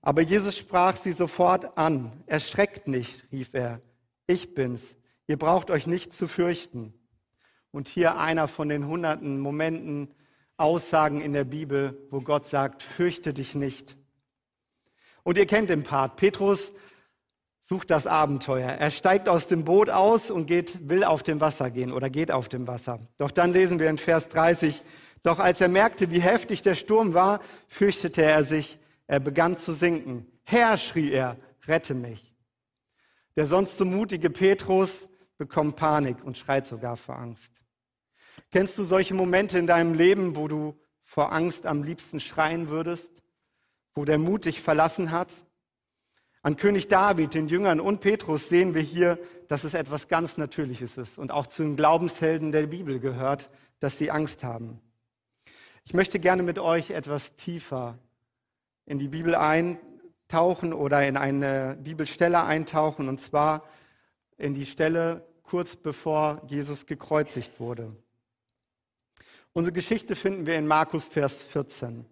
Aber 0.00 0.20
Jesus 0.20 0.58
sprach 0.58 0.96
sie 0.96 1.12
sofort 1.12 1.78
an. 1.78 2.24
Erschreckt 2.26 2.88
nicht, 2.88 3.24
rief 3.30 3.54
er. 3.54 3.80
Ich 4.26 4.52
bin's. 4.52 4.96
Ihr 5.28 5.38
braucht 5.38 5.70
euch 5.70 5.86
nicht 5.86 6.12
zu 6.12 6.26
fürchten. 6.26 6.92
Und 7.70 7.86
hier 7.86 8.18
einer 8.18 8.48
von 8.48 8.68
den 8.68 8.88
hunderten 8.88 9.38
Momenten, 9.38 10.12
Aussagen 10.56 11.20
in 11.20 11.34
der 11.34 11.44
Bibel, 11.44 12.04
wo 12.10 12.20
Gott 12.20 12.48
sagt, 12.48 12.82
fürchte 12.82 13.32
dich 13.32 13.54
nicht. 13.54 13.96
Und 15.22 15.38
ihr 15.38 15.46
kennt 15.46 15.70
den 15.70 15.84
Part. 15.84 16.16
Petrus 16.16 16.72
sucht 17.62 17.90
das 17.90 18.06
Abenteuer. 18.06 18.68
Er 18.68 18.90
steigt 18.90 19.28
aus 19.28 19.46
dem 19.46 19.64
Boot 19.64 19.88
aus 19.88 20.30
und 20.30 20.46
geht, 20.46 20.88
will 20.88 21.04
auf 21.04 21.22
dem 21.22 21.40
Wasser 21.40 21.70
gehen 21.70 21.92
oder 21.92 22.10
geht 22.10 22.30
auf 22.30 22.48
dem 22.48 22.66
Wasser. 22.66 23.00
Doch 23.18 23.30
dann 23.30 23.52
lesen 23.52 23.78
wir 23.78 23.88
in 23.88 23.98
Vers 23.98 24.28
30, 24.28 24.82
doch 25.22 25.38
als 25.38 25.60
er 25.60 25.68
merkte, 25.68 26.10
wie 26.10 26.20
heftig 26.20 26.62
der 26.62 26.74
Sturm 26.74 27.14
war, 27.14 27.40
fürchtete 27.68 28.22
er 28.22 28.44
sich, 28.44 28.78
er 29.06 29.20
begann 29.20 29.56
zu 29.56 29.72
sinken. 29.72 30.26
Herr, 30.42 30.76
schrie 30.76 31.12
er, 31.12 31.36
rette 31.66 31.94
mich. 31.94 32.34
Der 33.36 33.46
sonst 33.46 33.78
so 33.78 33.84
mutige 33.84 34.30
Petrus 34.30 35.08
bekommt 35.38 35.76
Panik 35.76 36.22
und 36.24 36.36
schreit 36.36 36.66
sogar 36.66 36.96
vor 36.96 37.18
Angst. 37.18 37.50
Kennst 38.50 38.76
du 38.76 38.84
solche 38.84 39.14
Momente 39.14 39.58
in 39.58 39.66
deinem 39.66 39.94
Leben, 39.94 40.36
wo 40.36 40.48
du 40.48 40.78
vor 41.04 41.32
Angst 41.32 41.66
am 41.66 41.82
liebsten 41.82 42.20
schreien 42.20 42.68
würdest, 42.68 43.10
wo 43.94 44.04
der 44.04 44.18
Mut 44.18 44.44
dich 44.44 44.60
verlassen 44.60 45.10
hat? 45.10 45.44
An 46.44 46.56
König 46.56 46.88
David, 46.88 47.34
den 47.34 47.46
Jüngern 47.46 47.78
und 47.78 48.00
Petrus 48.00 48.48
sehen 48.48 48.74
wir 48.74 48.82
hier, 48.82 49.16
dass 49.46 49.62
es 49.62 49.74
etwas 49.74 50.08
ganz 50.08 50.36
Natürliches 50.36 50.98
ist 50.98 51.16
und 51.16 51.30
auch 51.30 51.46
zu 51.46 51.62
den 51.62 51.76
Glaubenshelden 51.76 52.50
der 52.50 52.66
Bibel 52.66 52.98
gehört, 52.98 53.48
dass 53.78 53.96
sie 53.96 54.10
Angst 54.10 54.42
haben. 54.42 54.80
Ich 55.84 55.94
möchte 55.94 56.18
gerne 56.18 56.42
mit 56.42 56.58
euch 56.58 56.90
etwas 56.90 57.36
tiefer 57.36 57.96
in 58.86 58.98
die 58.98 59.06
Bibel 59.06 59.36
eintauchen 59.36 60.72
oder 60.72 61.06
in 61.06 61.16
eine 61.16 61.78
Bibelstelle 61.80 62.42
eintauchen, 62.42 63.08
und 63.08 63.20
zwar 63.20 63.62
in 64.36 64.54
die 64.54 64.66
Stelle 64.66 65.24
kurz 65.44 65.76
bevor 65.76 66.42
Jesus 66.48 66.86
gekreuzigt 66.86 67.60
wurde. 67.60 67.94
Unsere 69.52 69.72
Geschichte 69.72 70.16
finden 70.16 70.46
wir 70.46 70.56
in 70.56 70.66
Markus 70.66 71.06
Vers 71.06 71.40
14 71.40 72.04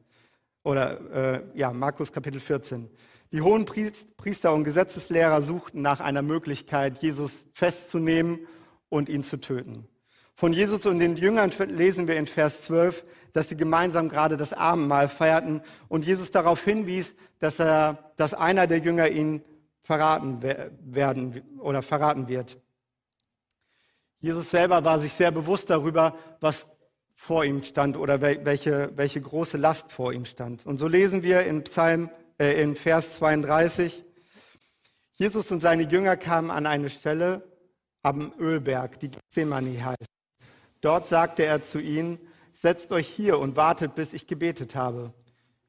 oder 0.63 1.01
äh, 1.11 1.43
ja, 1.55 1.73
Markus 1.73 2.13
Kapitel 2.13 2.39
14. 2.39 2.89
Die 3.33 3.43
hohen 3.43 3.65
Priester 3.65 4.53
und 4.53 4.65
Gesetzeslehrer 4.65 5.43
suchten 5.43 5.83
nach 5.83 6.01
einer 6.01 6.23
Möglichkeit, 6.23 6.99
Jesus 6.99 7.33
festzunehmen 7.53 8.41
und 8.89 9.09
ihn 9.09 9.23
zu 9.23 9.37
töten. 9.37 9.87
Von 10.35 10.53
Jesus 10.53 10.87
und 10.87 10.99
den 10.99 11.17
Jüngern 11.17 11.53
lesen 11.69 12.09
wir 12.09 12.17
in 12.17 12.27
Vers 12.27 12.63
12, 12.63 13.05
dass 13.33 13.49
sie 13.49 13.57
gemeinsam 13.57 14.09
gerade 14.09 14.37
das 14.37 14.53
Abendmahl 14.53 15.09
feierten 15.09 15.61
und 15.89 16.07
Jesus 16.07 16.31
darauf 16.31 16.65
hinwies, 16.65 17.15
dass, 17.39 17.61
er, 17.61 18.13
dass 18.17 18.35
einer 18.35 18.67
der 18.67 18.79
Jünger 18.79 19.09
ihn 19.09 19.45
verraten 19.83 20.43
werden 20.43 21.43
oder 21.59 21.83
verraten 21.83 22.27
wird. 22.27 22.59
Jesus 24.21 24.51
selber 24.51 24.85
war 24.85 24.99
sich 24.99 25.13
sehr 25.13 25.31
bewusst 25.31 25.71
darüber, 25.71 26.17
was 26.41 26.67
vor 27.15 27.45
ihm 27.45 27.63
stand 27.63 27.97
oder 27.97 28.21
welche, 28.21 28.93
welche 28.97 29.21
große 29.21 29.57
Last 29.57 29.93
vor 29.93 30.13
ihm 30.13 30.25
stand. 30.25 30.65
Und 30.65 30.79
so 30.79 30.89
lesen 30.89 31.23
wir 31.23 31.43
in 31.43 31.65
Psalm, 31.65 32.09
äh, 32.41 32.61
in 32.61 32.75
Vers 32.75 33.17
32, 33.17 34.03
Jesus 35.13 35.51
und 35.51 35.61
seine 35.61 35.83
Jünger 35.83 36.17
kamen 36.17 36.51
an 36.51 36.67
eine 36.67 36.89
Stelle 36.89 37.47
am 38.03 38.33
Ölberg, 38.39 38.99
die 38.99 39.11
Gethsemane 39.11 39.85
heißt. 39.85 40.07
Dort 40.81 41.07
sagte 41.07 41.45
er 41.45 41.63
zu 41.63 41.79
ihnen, 41.79 42.19
setzt 42.53 42.91
euch 42.93 43.07
hier 43.07 43.39
und 43.39 43.57
wartet, 43.57 43.95
bis 43.95 44.15
ich 44.15 44.27
gebetet 44.27 44.75
habe. 44.75 45.13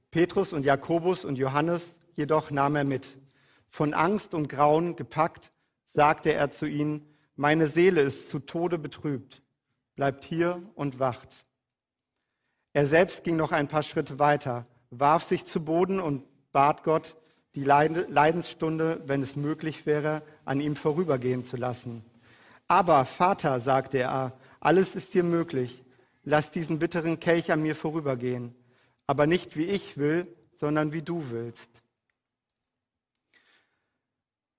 Petrus 0.09 0.53
und 0.53 0.63
Jakobus 0.63 1.25
und 1.25 1.37
Johannes 1.37 1.93
jedoch 2.15 2.51
nahm 2.51 2.77
er 2.77 2.85
mit. 2.85 3.17
Von 3.69 3.93
Angst 3.93 4.33
und 4.33 4.47
Grauen 4.47 4.95
gepackt, 4.95 5.51
sagte 5.87 6.33
er 6.33 6.51
zu 6.51 6.65
ihnen, 6.65 7.05
meine 7.35 7.67
Seele 7.67 8.01
ist 8.01 8.29
zu 8.29 8.39
Tode 8.39 8.77
betrübt. 8.77 9.41
Bleibt 9.95 10.23
hier 10.23 10.63
und 10.75 10.99
wacht. 10.99 11.45
Er 12.71 12.87
selbst 12.87 13.25
ging 13.25 13.35
noch 13.35 13.51
ein 13.51 13.67
paar 13.67 13.83
Schritte 13.83 14.19
weiter, 14.19 14.65
warf 14.89 15.23
sich 15.23 15.45
zu 15.45 15.63
Boden 15.63 15.99
und 15.99 16.23
bat 16.51 16.83
Gott, 16.83 17.15
die 17.55 17.63
Leidensstunde, 17.63 19.01
wenn 19.05 19.21
es 19.21 19.35
möglich 19.35 19.85
wäre, 19.85 20.21
an 20.45 20.61
ihm 20.61 20.75
vorübergehen 20.75 21.43
zu 21.45 21.57
lassen. 21.57 22.05
Aber 22.67 23.03
Vater, 23.05 23.59
sagte 23.59 23.97
er, 23.97 24.33
alles 24.59 24.95
ist 24.95 25.13
dir 25.13 25.23
möglich. 25.23 25.83
Lass 26.23 26.51
diesen 26.51 26.79
bitteren 26.79 27.19
Kelch 27.19 27.51
an 27.51 27.61
mir 27.61 27.75
vorübergehen. 27.75 28.55
Aber 29.07 29.27
nicht 29.27 29.57
wie 29.57 29.65
ich 29.65 29.97
will, 29.97 30.27
sondern 30.53 30.93
wie 30.93 31.01
du 31.01 31.29
willst. 31.31 31.69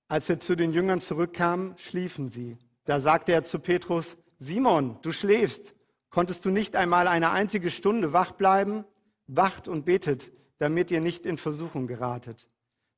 Als 0.07 0.29
er 0.29 0.39
zu 0.39 0.55
den 0.55 0.73
Jüngern 0.73 1.01
zurückkam, 1.01 1.75
schliefen 1.77 2.29
sie. 2.29 2.57
Da 2.85 2.99
sagte 2.99 3.31
er 3.31 3.45
zu 3.45 3.57
Petrus, 3.57 4.17
Simon, 4.39 4.99
du 5.01 5.11
schläfst. 5.11 5.73
Konntest 6.09 6.45
du 6.45 6.51
nicht 6.51 6.75
einmal 6.75 7.07
eine 7.07 7.31
einzige 7.31 7.71
Stunde 7.71 8.13
wach 8.13 8.33
bleiben? 8.33 8.85
Wacht 9.25 9.67
und 9.67 9.85
betet, 9.85 10.31
damit 10.63 10.91
ihr 10.91 11.01
nicht 11.01 11.25
in 11.25 11.37
Versuchung 11.37 11.87
geratet. 11.87 12.47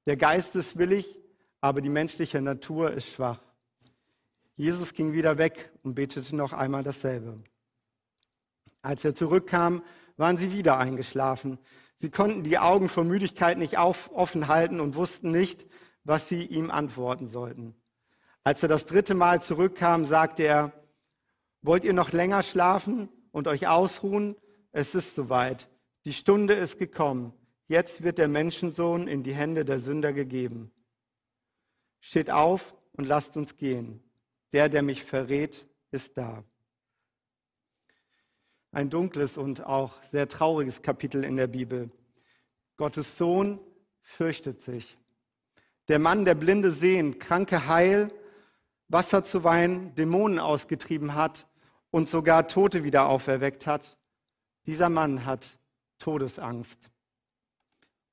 Der 0.05 0.17
Geist 0.17 0.55
ist 0.55 0.77
willig, 0.77 1.17
aber 1.61 1.81
die 1.81 1.89
menschliche 1.89 2.39
Natur 2.39 2.91
ist 2.91 3.07
schwach. 3.07 3.39
Jesus 4.55 4.93
ging 4.93 5.13
wieder 5.13 5.39
weg 5.39 5.71
und 5.81 5.95
betete 5.95 6.35
noch 6.35 6.53
einmal 6.53 6.83
dasselbe. 6.83 7.41
Als 8.83 9.03
er 9.03 9.15
zurückkam, 9.15 9.81
waren 10.15 10.37
sie 10.37 10.51
wieder 10.51 10.77
eingeschlafen. 10.77 11.57
Sie 11.97 12.11
konnten 12.11 12.43
die 12.43 12.59
Augen 12.59 12.87
vor 12.87 13.03
Müdigkeit 13.03 13.57
nicht 13.57 13.79
auf, 13.79 14.11
offen 14.13 14.47
halten 14.47 14.79
und 14.79 14.93
wussten 14.93 15.31
nicht, 15.31 15.65
was 16.03 16.29
sie 16.29 16.45
ihm 16.45 16.69
antworten 16.69 17.29
sollten. 17.29 17.73
Als 18.43 18.61
er 18.61 18.69
das 18.69 18.85
dritte 18.85 19.15
Mal 19.15 19.41
zurückkam, 19.41 20.05
sagte 20.05 20.43
er, 20.43 20.71
wollt 21.63 21.83
ihr 21.83 21.93
noch 21.93 22.11
länger 22.11 22.43
schlafen 22.43 23.09
und 23.31 23.47
euch 23.47 23.67
ausruhen? 23.67 24.35
Es 24.71 24.93
ist 24.93 25.15
soweit. 25.15 25.67
Die 26.05 26.13
Stunde 26.13 26.53
ist 26.53 26.77
gekommen. 26.77 27.33
Jetzt 27.67 28.03
wird 28.03 28.19
der 28.19 28.27
Menschensohn 28.27 29.07
in 29.07 29.23
die 29.23 29.33
Hände 29.33 29.65
der 29.65 29.79
Sünder 29.79 30.13
gegeben. 30.13 30.71
Steht 31.99 32.29
auf 32.29 32.75
und 32.93 33.05
lasst 33.05 33.35
uns 33.37 33.57
gehen. 33.57 34.03
Der, 34.53 34.69
der 34.69 34.83
mich 34.83 35.03
verrät, 35.03 35.65
ist 35.91 36.17
da. 36.17 36.43
Ein 38.71 38.89
dunkles 38.89 39.37
und 39.37 39.65
auch 39.65 40.01
sehr 40.03 40.27
trauriges 40.27 40.81
Kapitel 40.81 41.23
in 41.23 41.37
der 41.37 41.47
Bibel. 41.47 41.89
Gottes 42.77 43.17
Sohn 43.17 43.59
fürchtet 44.01 44.61
sich. 44.61 44.97
Der 45.87 45.97
Mann, 45.97 46.25
der 46.25 46.35
Blinde 46.35 46.71
sehen, 46.71 47.19
Kranke 47.19 47.67
heil, 47.67 48.09
Wasser 48.87 49.23
zu 49.23 49.43
Wein, 49.43 49.95
Dämonen 49.95 50.39
ausgetrieben 50.39 51.15
hat 51.15 51.47
und 51.89 52.09
sogar 52.09 52.47
Tote 52.47 52.83
wieder 52.83 53.07
auferweckt 53.07 53.65
hat, 53.65 53.97
dieser 54.65 54.89
Mann 54.89 55.25
hat 55.25 55.57
Todesangst. 55.97 56.89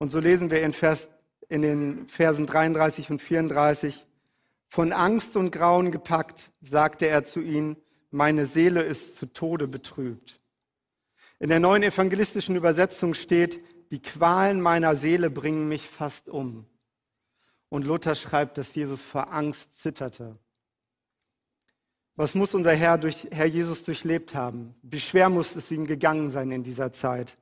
Und 0.02 0.11
so 0.11 0.18
lesen 0.18 0.50
wir 0.50 0.61
in, 0.62 0.73
Vers, 0.73 1.09
in 1.49 1.62
den 1.62 2.09
Versen 2.09 2.44
33 2.44 3.12
und 3.12 3.23
34, 3.23 4.04
von 4.66 4.92
Angst 4.92 5.37
und 5.37 5.52
Grauen 5.52 5.92
gepackt, 5.92 6.50
sagte 6.61 7.06
er 7.06 7.23
zu 7.23 7.40
ihnen, 7.40 7.76
meine 8.11 8.47
Seele 8.47 8.82
ist 8.82 9.14
zu 9.16 9.26
Tode 9.26 9.68
betrübt. 9.68 10.40
In 11.38 11.50
der 11.50 11.61
neuen 11.61 11.85
evangelistischen 11.85 12.56
Übersetzung 12.56 13.14
steht, 13.14 13.61
die 13.92 14.02
Qualen 14.02 14.61
meiner 14.61 14.97
Seele 14.97 15.30
bringen 15.30 15.68
mich 15.68 15.88
fast 15.88 16.28
um. 16.28 16.66
Und 17.68 17.85
Luther 17.85 18.16
schreibt, 18.16 18.59
dass 18.59 18.75
Jesus 18.75 19.02
vor 19.02 19.32
Angst 19.32 19.80
zitterte. 19.82 20.37
Was 22.16 22.35
muss 22.35 22.56
unser 22.56 22.75
Herr, 22.75 22.99
durch, 22.99 23.28
Herr 23.30 23.47
Jesus 23.47 23.85
durchlebt 23.85 24.35
haben? 24.35 24.75
Wie 24.82 24.99
schwer 24.99 25.28
muss 25.28 25.54
es 25.54 25.71
ihm 25.71 25.87
gegangen 25.87 26.30
sein 26.30 26.50
in 26.50 26.64
dieser 26.64 26.90
Zeit? 26.90 27.37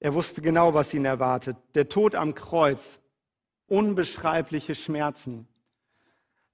Er 0.00 0.14
wusste 0.14 0.40
genau, 0.40 0.74
was 0.74 0.94
ihn 0.94 1.04
erwartet. 1.04 1.56
Der 1.74 1.88
Tod 1.88 2.14
am 2.14 2.34
Kreuz, 2.34 2.98
unbeschreibliche 3.66 4.74
Schmerzen, 4.74 5.46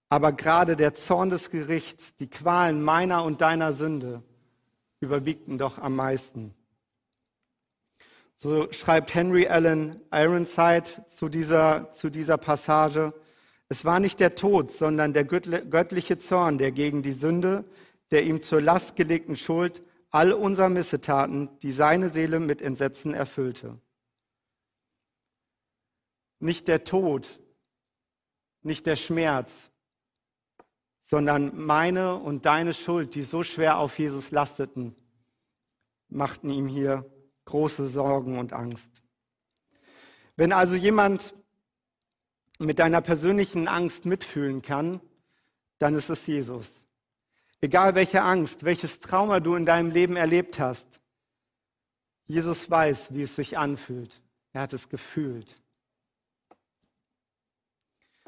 aber 0.08 0.32
gerade 0.32 0.76
der 0.76 0.94
Zorn 0.94 1.30
des 1.30 1.50
Gerichts, 1.50 2.14
die 2.16 2.28
Qualen 2.28 2.82
meiner 2.82 3.24
und 3.24 3.40
deiner 3.40 3.72
Sünde 3.72 4.22
überwiegten 5.00 5.58
doch 5.58 5.78
am 5.78 5.96
meisten. 5.96 6.54
So 8.34 8.70
schreibt 8.72 9.14
Henry 9.14 9.48
Allen 9.48 10.00
Ironside 10.12 10.84
zu 11.14 11.28
dieser, 11.28 11.90
zu 11.92 12.10
dieser 12.10 12.36
Passage. 12.36 13.14
Es 13.68 13.84
war 13.84 13.98
nicht 13.98 14.20
der 14.20 14.34
Tod, 14.34 14.70
sondern 14.70 15.12
der 15.12 15.24
göttliche 15.24 16.18
Zorn, 16.18 16.58
der 16.58 16.70
gegen 16.70 17.02
die 17.02 17.12
Sünde, 17.12 17.64
der 18.10 18.24
ihm 18.24 18.42
zur 18.42 18.60
Last 18.60 18.94
gelegten 18.94 19.36
Schuld 19.36 19.82
all 20.16 20.32
unserer 20.32 20.70
Missetaten, 20.70 21.50
die 21.60 21.72
seine 21.72 22.08
Seele 22.08 22.40
mit 22.40 22.62
Entsetzen 22.62 23.12
erfüllte. 23.12 23.78
Nicht 26.38 26.68
der 26.68 26.84
Tod, 26.84 27.38
nicht 28.62 28.86
der 28.86 28.96
Schmerz, 28.96 29.52
sondern 31.02 31.54
meine 31.54 32.16
und 32.16 32.46
deine 32.46 32.72
Schuld, 32.72 33.14
die 33.14 33.24
so 33.24 33.42
schwer 33.42 33.76
auf 33.76 33.98
Jesus 33.98 34.30
lasteten, 34.30 34.96
machten 36.08 36.48
ihm 36.48 36.66
hier 36.66 37.04
große 37.44 37.86
Sorgen 37.86 38.38
und 38.38 38.54
Angst. 38.54 38.90
Wenn 40.34 40.54
also 40.54 40.76
jemand 40.76 41.34
mit 42.58 42.78
deiner 42.78 43.02
persönlichen 43.02 43.68
Angst 43.68 44.06
mitfühlen 44.06 44.62
kann, 44.62 45.02
dann 45.78 45.94
ist 45.94 46.08
es 46.08 46.26
Jesus. 46.26 46.85
Egal 47.66 47.96
welche 47.96 48.22
Angst, 48.22 48.62
welches 48.62 49.00
Trauma 49.00 49.40
du 49.40 49.56
in 49.56 49.66
deinem 49.66 49.90
Leben 49.90 50.14
erlebt 50.14 50.60
hast, 50.60 50.86
Jesus 52.28 52.70
weiß, 52.70 53.08
wie 53.12 53.22
es 53.22 53.34
sich 53.34 53.58
anfühlt. 53.58 54.22
Er 54.52 54.60
hat 54.60 54.72
es 54.72 54.88
gefühlt. 54.88 55.60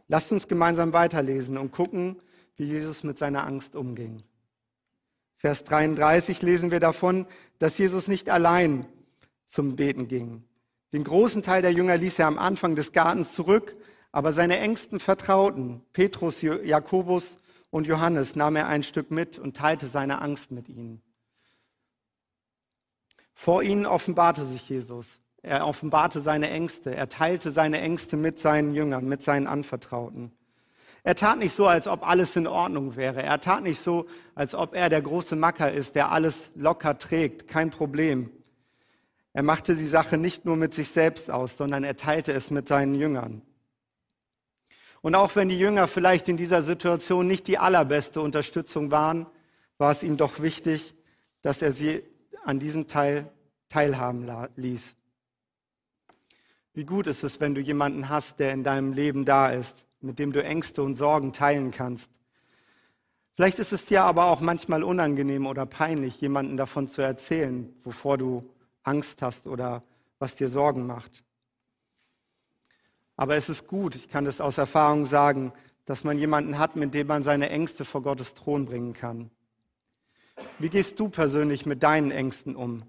Lasst 0.08 0.32
uns 0.32 0.48
gemeinsam 0.48 0.92
weiterlesen 0.92 1.56
und 1.56 1.70
gucken, 1.70 2.20
wie 2.56 2.64
Jesus 2.64 3.04
mit 3.04 3.16
seiner 3.16 3.46
Angst 3.46 3.76
umging. 3.76 4.24
Vers 5.36 5.62
33 5.62 6.42
lesen 6.42 6.72
wir 6.72 6.80
davon, 6.80 7.24
dass 7.60 7.78
Jesus 7.78 8.08
nicht 8.08 8.30
allein 8.30 8.86
zum 9.46 9.76
Beten 9.76 10.08
ging. 10.08 10.42
Den 10.92 11.04
großen 11.04 11.44
Teil 11.44 11.62
der 11.62 11.72
Jünger 11.72 11.96
ließ 11.96 12.18
er 12.18 12.26
am 12.26 12.40
Anfang 12.40 12.74
des 12.74 12.90
Gartens 12.90 13.34
zurück, 13.34 13.76
aber 14.10 14.32
seine 14.32 14.58
engsten 14.58 14.98
Vertrauten, 14.98 15.82
Petrus, 15.92 16.42
Jakobus 16.42 17.38
und 17.70 17.86
Johannes, 17.86 18.36
nahm 18.36 18.56
er 18.56 18.68
ein 18.68 18.82
Stück 18.82 19.10
mit 19.10 19.38
und 19.38 19.56
teilte 19.56 19.86
seine 19.86 20.20
Angst 20.22 20.50
mit 20.50 20.68
ihnen. 20.68 21.02
Vor 23.34 23.62
ihnen 23.62 23.86
offenbarte 23.86 24.44
sich 24.46 24.68
Jesus. 24.68 25.20
Er 25.42 25.66
offenbarte 25.66 26.20
seine 26.20 26.50
Ängste. 26.50 26.94
Er 26.94 27.08
teilte 27.08 27.52
seine 27.52 27.80
Ängste 27.80 28.16
mit 28.16 28.38
seinen 28.38 28.74
Jüngern, 28.74 29.06
mit 29.06 29.22
seinen 29.22 29.46
Anvertrauten. 29.46 30.32
Er 31.04 31.14
tat 31.14 31.38
nicht 31.38 31.54
so, 31.54 31.66
als 31.66 31.86
ob 31.86 32.06
alles 32.06 32.34
in 32.36 32.46
Ordnung 32.46 32.96
wäre. 32.96 33.22
Er 33.22 33.40
tat 33.40 33.62
nicht 33.62 33.80
so, 33.80 34.06
als 34.34 34.54
ob 34.54 34.74
er 34.74 34.88
der 34.88 35.00
große 35.00 35.36
Macker 35.36 35.70
ist, 35.72 35.94
der 35.94 36.10
alles 36.10 36.50
locker 36.54 36.98
trägt, 36.98 37.48
kein 37.48 37.70
Problem. 37.70 38.30
Er 39.32 39.42
machte 39.42 39.76
die 39.76 39.86
Sache 39.86 40.18
nicht 40.18 40.44
nur 40.44 40.56
mit 40.56 40.74
sich 40.74 40.88
selbst 40.88 41.30
aus, 41.30 41.56
sondern 41.56 41.84
er 41.84 41.96
teilte 41.96 42.32
es 42.32 42.50
mit 42.50 42.66
seinen 42.66 42.94
Jüngern. 42.94 43.42
Und 45.00 45.14
auch 45.14 45.36
wenn 45.36 45.48
die 45.48 45.58
Jünger 45.58 45.88
vielleicht 45.88 46.28
in 46.28 46.36
dieser 46.36 46.62
Situation 46.62 47.26
nicht 47.26 47.46
die 47.46 47.58
allerbeste 47.58 48.20
Unterstützung 48.20 48.90
waren, 48.90 49.26
war 49.78 49.92
es 49.92 50.02
ihm 50.02 50.16
doch 50.16 50.40
wichtig, 50.40 50.94
dass 51.42 51.62
er 51.62 51.72
sie 51.72 52.02
an 52.44 52.58
diesem 52.58 52.86
Teil 52.86 53.30
teilhaben 53.68 54.26
ließ. 54.56 54.96
Wie 56.74 56.84
gut 56.84 57.06
ist 57.06 57.24
es, 57.24 57.40
wenn 57.40 57.54
du 57.54 57.60
jemanden 57.60 58.08
hast, 58.08 58.38
der 58.38 58.52
in 58.52 58.64
deinem 58.64 58.92
Leben 58.92 59.24
da 59.24 59.50
ist, 59.50 59.86
mit 60.00 60.18
dem 60.18 60.32
du 60.32 60.42
Ängste 60.42 60.82
und 60.82 60.96
Sorgen 60.96 61.32
teilen 61.32 61.70
kannst. 61.70 62.08
Vielleicht 63.34 63.58
ist 63.58 63.72
es 63.72 63.84
dir 63.84 64.02
aber 64.02 64.26
auch 64.26 64.40
manchmal 64.40 64.82
unangenehm 64.82 65.46
oder 65.46 65.66
peinlich, 65.66 66.20
jemanden 66.20 66.56
davon 66.56 66.88
zu 66.88 67.02
erzählen, 67.02 67.72
wovor 67.84 68.18
du 68.18 68.50
Angst 68.82 69.22
hast 69.22 69.46
oder 69.46 69.82
was 70.18 70.34
dir 70.34 70.48
Sorgen 70.48 70.86
macht. 70.86 71.24
Aber 73.18 73.34
es 73.34 73.48
ist 73.48 73.66
gut, 73.66 73.96
ich 73.96 74.08
kann 74.08 74.24
das 74.24 74.40
aus 74.40 74.58
Erfahrung 74.58 75.04
sagen, 75.04 75.52
dass 75.86 76.04
man 76.04 76.18
jemanden 76.18 76.56
hat, 76.56 76.76
mit 76.76 76.94
dem 76.94 77.08
man 77.08 77.24
seine 77.24 77.50
Ängste 77.50 77.84
vor 77.84 78.00
Gottes 78.00 78.32
Thron 78.32 78.64
bringen 78.64 78.92
kann. 78.94 79.30
Wie 80.60 80.68
gehst 80.68 81.00
du 81.00 81.08
persönlich 81.08 81.66
mit 81.66 81.82
deinen 81.82 82.12
Ängsten 82.12 82.54
um? 82.54 82.84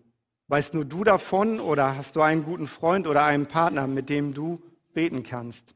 Weißt 0.47 0.75
nur 0.75 0.85
du 0.85 1.03
davon 1.03 1.59
oder 1.59 1.97
hast 1.97 2.15
du 2.15 2.21
einen 2.21 2.43
guten 2.43 2.67
Freund 2.67 3.07
oder 3.07 3.23
einen 3.25 3.47
Partner, 3.47 3.87
mit 3.87 4.09
dem 4.09 4.35
du 4.35 4.61
beten 4.93 5.23
kannst? 5.23 5.73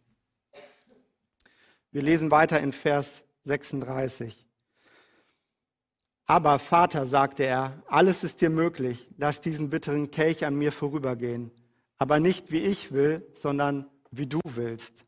Wir 1.92 2.04
lesen 2.04 2.30
weiter 2.30 2.60
in 2.60 2.74
Vers 2.74 3.24
36. 3.46 4.48
Aber 6.26 6.60
Vater, 6.60 7.08
sagte 7.08 7.44
er, 7.44 7.82
alles 7.88 8.24
ist 8.24 8.40
dir 8.40 8.52
möglich, 8.52 9.10
lass 9.18 9.42
diesen 9.42 9.72
bitteren 9.72 10.12
Kelch 10.12 10.46
an 10.46 10.56
mir 10.56 10.72
vorübergehen, 10.72 11.50
aber 11.98 12.20
nicht 12.20 12.52
wie 12.52 12.62
ich 12.62 12.92
will, 12.92 13.28
sondern 13.34 13.88
wie 14.18 14.28
du 14.28 14.40
willst. 14.44 15.06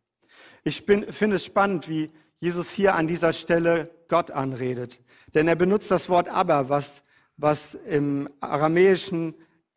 Ich 0.64 0.84
finde 0.84 1.36
es 1.36 1.46
spannend, 1.46 1.88
wie 1.88 2.12
Jesus 2.40 2.72
hier 2.72 2.96
an 2.96 3.08
dieser 3.08 3.34
Stelle 3.34 3.90
Gott 4.08 4.32
anredet. 4.32 5.00
Denn 5.34 5.48
er 5.48 5.56
benutzt 5.56 5.92
das 5.92 6.10
Wort 6.10 6.28
aber, 6.30 6.70
was, 6.70 7.02
was 7.38 7.76
im 7.88 8.30
Aramäischen 8.40 9.36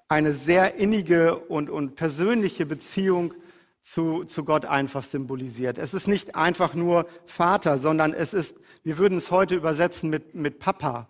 eine 0.09 0.33
sehr 0.33 0.75
innige 0.75 1.37
und, 1.37 1.69
und 1.71 1.95
persönliche 1.95 2.65
Beziehung 2.65 3.35
zu, 3.83 4.25
zu 4.25 4.45
Gott 4.45 4.65
einfach 4.65 5.03
symbolisiert. 5.03 5.79
Es 5.79 5.95
ist 5.95 6.09
nicht 6.09 6.35
einfach 6.35 6.75
nur 6.75 7.07
Vater, 7.27 7.79
sondern 7.79 8.13
es 8.13 8.33
ist, 8.35 8.57
wir 8.83 8.99
würden 8.99 9.19
es 9.19 9.31
heute 9.31 9.55
übersetzen 9.55 10.11
mit, 10.11 10.35
mit 10.35 10.59
Papa. 10.59 11.09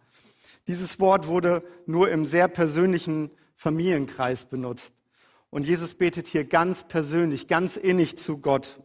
Dieses 0.67 1.01
Wort 1.01 1.27
wurde 1.27 1.63
nur 1.87 2.11
im 2.11 2.25
sehr 2.25 2.49
persönlichen 2.49 3.31
Familienkreis 3.57 4.45
benutzt. 4.45 4.93
Und 5.51 5.67
Jesus 5.67 5.95
betet 5.95 6.27
hier 6.27 6.45
ganz 6.45 6.87
persönlich, 6.87 7.49
ganz 7.49 7.77
innig 7.77 8.19
zu 8.19 8.39
Gott. 8.39 8.81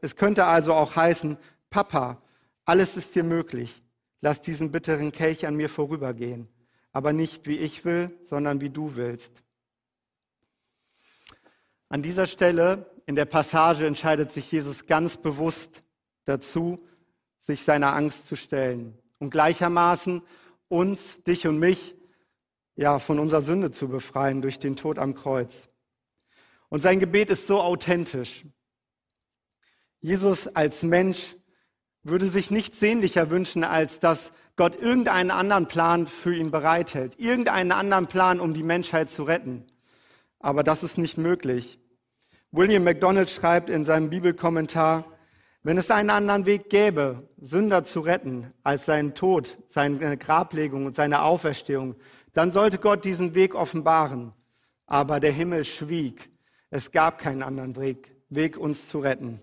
Es 0.00 0.16
könnte 0.16 0.44
also 0.44 0.74
auch 0.74 0.96
heißen, 0.96 1.38
Papa, 1.70 2.22
alles 2.64 2.96
ist 2.96 3.14
dir 3.14 3.24
möglich. 3.24 3.82
Lass 4.20 4.40
diesen 4.40 4.70
bitteren 4.70 5.12
Kelch 5.12 5.46
an 5.46 5.56
mir 5.56 5.68
vorübergehen. 5.68 6.48
Aber 6.92 7.12
nicht 7.12 7.46
wie 7.46 7.56
ich 7.56 7.84
will, 7.84 8.10
sondern 8.24 8.60
wie 8.60 8.70
du 8.70 8.96
willst. 8.96 9.42
An 11.88 12.02
dieser 12.02 12.26
Stelle 12.26 12.90
in 13.06 13.14
der 13.14 13.24
Passage 13.24 13.86
entscheidet 13.86 14.32
sich 14.32 14.50
Jesus 14.52 14.86
ganz 14.86 15.16
bewusst 15.16 15.82
dazu, 16.24 16.84
sich 17.38 17.62
seiner 17.62 17.94
Angst 17.94 18.26
zu 18.26 18.36
stellen 18.36 18.98
und 19.18 19.30
gleichermaßen 19.30 20.22
uns, 20.68 21.22
dich 21.24 21.46
und 21.46 21.58
mich, 21.58 21.94
ja, 22.76 22.98
von 22.98 23.18
unserer 23.18 23.42
Sünde 23.42 23.70
zu 23.70 23.88
befreien 23.88 24.42
durch 24.42 24.58
den 24.58 24.76
Tod 24.76 24.98
am 24.98 25.14
Kreuz. 25.14 25.70
Und 26.68 26.82
sein 26.82 27.00
Gebet 27.00 27.30
ist 27.30 27.46
so 27.46 27.60
authentisch. 27.60 28.44
Jesus 30.00 30.46
als 30.48 30.82
Mensch 30.82 31.36
würde 32.02 32.28
sich 32.28 32.50
nichts 32.50 32.78
sehnlicher 32.78 33.30
wünschen, 33.30 33.64
als 33.64 34.00
dass 34.00 34.32
Gott 34.56 34.76
irgendeinen 34.76 35.30
anderen 35.30 35.66
Plan 35.66 36.06
für 36.06 36.34
ihn 36.34 36.50
bereithält, 36.50 37.18
irgendeinen 37.18 37.72
anderen 37.72 38.06
Plan, 38.06 38.40
um 38.40 38.54
die 38.54 38.62
Menschheit 38.62 39.10
zu 39.10 39.22
retten. 39.22 39.64
Aber 40.40 40.62
das 40.62 40.82
ist 40.82 40.98
nicht 40.98 41.18
möglich. 41.18 41.78
William 42.50 42.84
MacDonald 42.84 43.30
schreibt 43.30 43.70
in 43.70 43.84
seinem 43.84 44.10
Bibelkommentar, 44.10 45.04
wenn 45.62 45.76
es 45.76 45.90
einen 45.90 46.10
anderen 46.10 46.46
Weg 46.46 46.70
gäbe, 46.70 47.28
Sünder 47.36 47.84
zu 47.84 48.00
retten, 48.00 48.52
als 48.62 48.86
seinen 48.86 49.14
Tod, 49.14 49.58
seine 49.68 50.16
Grablegung 50.16 50.86
und 50.86 50.96
seine 50.96 51.22
Auferstehung, 51.22 51.96
dann 52.32 52.52
sollte 52.52 52.78
Gott 52.78 53.04
diesen 53.04 53.34
Weg 53.34 53.54
offenbaren. 53.54 54.32
Aber 54.86 55.20
der 55.20 55.32
Himmel 55.32 55.64
schwieg. 55.64 56.30
Es 56.70 56.90
gab 56.90 57.18
keinen 57.18 57.42
anderen 57.42 57.76
Weg, 57.76 58.14
Weg 58.28 58.56
uns 58.56 58.88
zu 58.88 58.98
retten. 58.98 59.40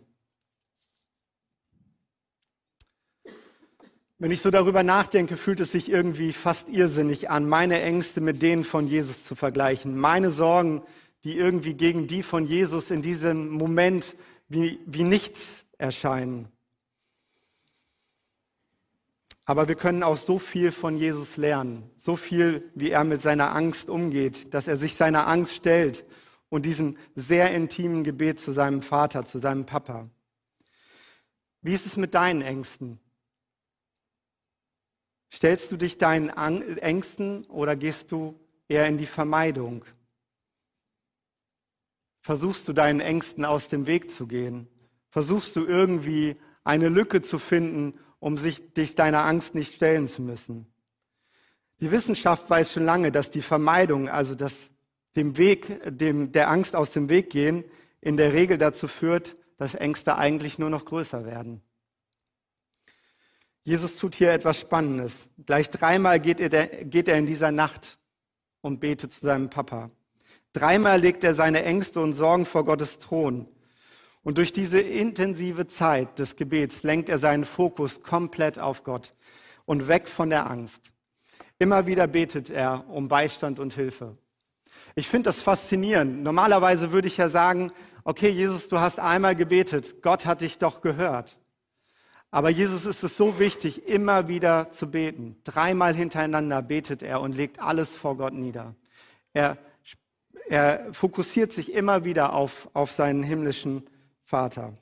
Wenn 4.17 4.31
ich 4.31 4.41
so 4.41 4.51
darüber 4.51 4.83
nachdenke, 4.83 5.35
fühlt 5.35 5.59
es 5.59 5.71
sich 5.71 5.89
irgendwie 5.89 6.31
fast 6.31 6.69
irrsinnig 6.69 7.29
an, 7.29 7.49
meine 7.49 7.81
Ängste 7.81 8.21
mit 8.21 8.41
denen 8.41 8.63
von 8.63 8.87
Jesus 8.87 9.23
zu 9.23 9.35
vergleichen, 9.35 9.97
meine 9.97 10.31
Sorgen 10.31 10.83
die 11.25 11.37
irgendwie 11.37 11.73
gegen 11.73 12.07
die 12.07 12.21
von 12.21 12.45
Jesus 12.45 12.91
in 12.91 13.01
diesem 13.01 13.49
Moment 13.49 14.15
wie, 14.47 14.79
wie 14.85 15.03
nichts 15.03 15.65
erscheinen. 15.79 16.47
Aber 19.43 19.67
wir 19.67 19.75
können 19.75 20.03
auch 20.03 20.17
so 20.17 20.37
viel 20.37 20.71
von 20.71 20.97
Jesus 20.97 21.35
lernen, 21.35 21.89
so 21.97 22.15
viel, 22.15 22.71
wie 22.75 22.91
er 22.91 23.03
mit 23.03 23.23
seiner 23.23 23.55
Angst 23.55 23.89
umgeht, 23.89 24.53
dass 24.53 24.67
er 24.67 24.77
sich 24.77 24.95
seiner 24.95 25.27
Angst 25.27 25.55
stellt 25.55 26.05
und 26.49 26.65
diesem 26.65 26.97
sehr 27.15 27.51
intimen 27.53 28.03
Gebet 28.03 28.39
zu 28.39 28.51
seinem 28.51 28.81
Vater, 28.81 29.25
zu 29.25 29.39
seinem 29.39 29.65
Papa. 29.65 30.09
Wie 31.61 31.73
ist 31.73 31.85
es 31.85 31.97
mit 31.97 32.13
deinen 32.13 32.41
Ängsten? 32.41 32.99
Stellst 35.33 35.71
du 35.71 35.77
dich 35.77 35.97
deinen 35.97 36.29
Ängsten 36.29 37.45
oder 37.45 37.75
gehst 37.75 38.11
du 38.11 38.39
eher 38.67 38.87
in 38.87 38.97
die 38.97 39.05
Vermeidung? 39.05 39.83
versuchst 42.25 42.67
du 42.67 42.73
deinen 42.73 43.01
Ängsten 43.01 43.45
aus 43.45 43.67
dem 43.67 43.85
Weg 43.85 44.09
zu 44.09 44.25
gehen? 44.25 44.67
Versuchst 45.11 45.55
du 45.55 45.63
irgendwie 45.63 46.37
eine 46.63 46.89
Lücke 46.89 47.21
zu 47.21 47.37
finden, 47.37 47.99
um 48.17 48.39
sich, 48.39 48.73
dich 48.73 48.95
deiner 48.95 49.25
Angst 49.25 49.53
nicht 49.53 49.75
stellen 49.75 50.07
zu 50.07 50.23
müssen? 50.23 50.65
Die 51.81 51.91
Wissenschaft 51.91 52.49
weiß 52.49 52.73
schon 52.73 52.83
lange, 52.83 53.11
dass 53.11 53.29
die 53.29 53.43
Vermeidung, 53.43 54.09
also 54.09 54.33
das, 54.33 54.55
dem 55.15 55.37
Weg, 55.37 55.81
dem, 55.85 56.31
der 56.31 56.49
Angst 56.49 56.75
aus 56.75 56.91
dem 56.91 57.09
Weg 57.09 57.29
gehen, 57.29 57.63
in 58.01 58.17
der 58.17 58.33
Regel 58.33 58.57
dazu 58.57 58.87
führt, 58.87 59.35
dass 59.57 59.73
Ängste 59.75 60.17
eigentlich 60.17 60.59
nur 60.59 60.69
noch 60.69 60.85
größer 60.85 61.25
werden. 61.25 61.61
Jesus 63.63 63.95
tut 63.95 64.15
hier 64.15 64.31
etwas 64.31 64.59
Spannendes. 64.59 65.15
Gleich 65.43 65.69
dreimal 65.71 66.19
geht 66.19 66.39
er, 66.39 66.67
geht 66.67 67.07
er 67.07 67.17
in 67.17 67.25
dieser 67.25 67.51
Nacht 67.51 67.97
und 68.61 68.79
betet 68.79 69.13
zu 69.13 69.25
seinem 69.25 69.49
Papa. 69.49 69.89
Dreimal 70.53 70.99
legt 70.99 71.23
er 71.23 71.33
seine 71.33 71.63
Ängste 71.63 71.99
und 71.99 72.13
Sorgen 72.13 72.45
vor 72.45 72.63
Gottes 72.63 72.99
Thron. 72.99 73.47
Und 74.21 74.37
durch 74.37 74.53
diese 74.53 74.79
intensive 74.79 75.67
Zeit 75.67 76.19
des 76.19 76.35
Gebets 76.35 76.83
lenkt 76.83 77.09
er 77.09 77.19
seinen 77.19 77.45
Fokus 77.45 78.01
komplett 78.01 78.59
auf 78.59 78.83
Gott 78.83 79.13
und 79.65 79.87
weg 79.87 80.07
von 80.07 80.29
der 80.29 80.49
Angst. 80.49 80.91
Immer 81.57 81.87
wieder 81.87 82.07
betet 82.07 82.49
er 82.49 82.87
um 82.89 83.07
Beistand 83.07 83.59
und 83.59 83.73
Hilfe. 83.73 84.17
Ich 84.95 85.07
finde 85.07 85.29
das 85.29 85.41
faszinierend. 85.41 86.23
Normalerweise 86.23 86.91
würde 86.91 87.07
ich 87.07 87.17
ja 87.17 87.29
sagen, 87.29 87.71
okay, 88.03 88.29
Jesus, 88.29 88.69
du 88.69 88.79
hast 88.79 88.99
einmal 88.99 89.35
gebetet, 89.35 90.01
Gott 90.01 90.25
hat 90.25 90.41
dich 90.41 90.57
doch 90.57 90.81
gehört. 90.81 91.37
Aber 92.31 92.49
Jesus 92.49 92.85
ist 92.85 93.03
es 93.03 93.17
so 93.17 93.39
wichtig, 93.39 93.87
immer 93.87 94.27
wieder 94.27 94.71
zu 94.71 94.91
beten. 94.91 95.37
Dreimal 95.43 95.93
hintereinander 95.93 96.61
betet 96.61 97.01
er 97.01 97.21
und 97.21 97.35
legt 97.35 97.59
alles 97.59 97.93
vor 97.93 98.17
Gott 98.17 98.33
nieder. 98.33 98.75
Er, 99.33 99.57
er 100.47 100.93
fokussiert 100.93 101.53
sich 101.53 101.71
immer 101.71 102.03
wieder 102.03 102.33
auf, 102.33 102.69
auf 102.73 102.91
seinen 102.91 103.23
himmlischen 103.23 103.89
Vater. 104.23 104.73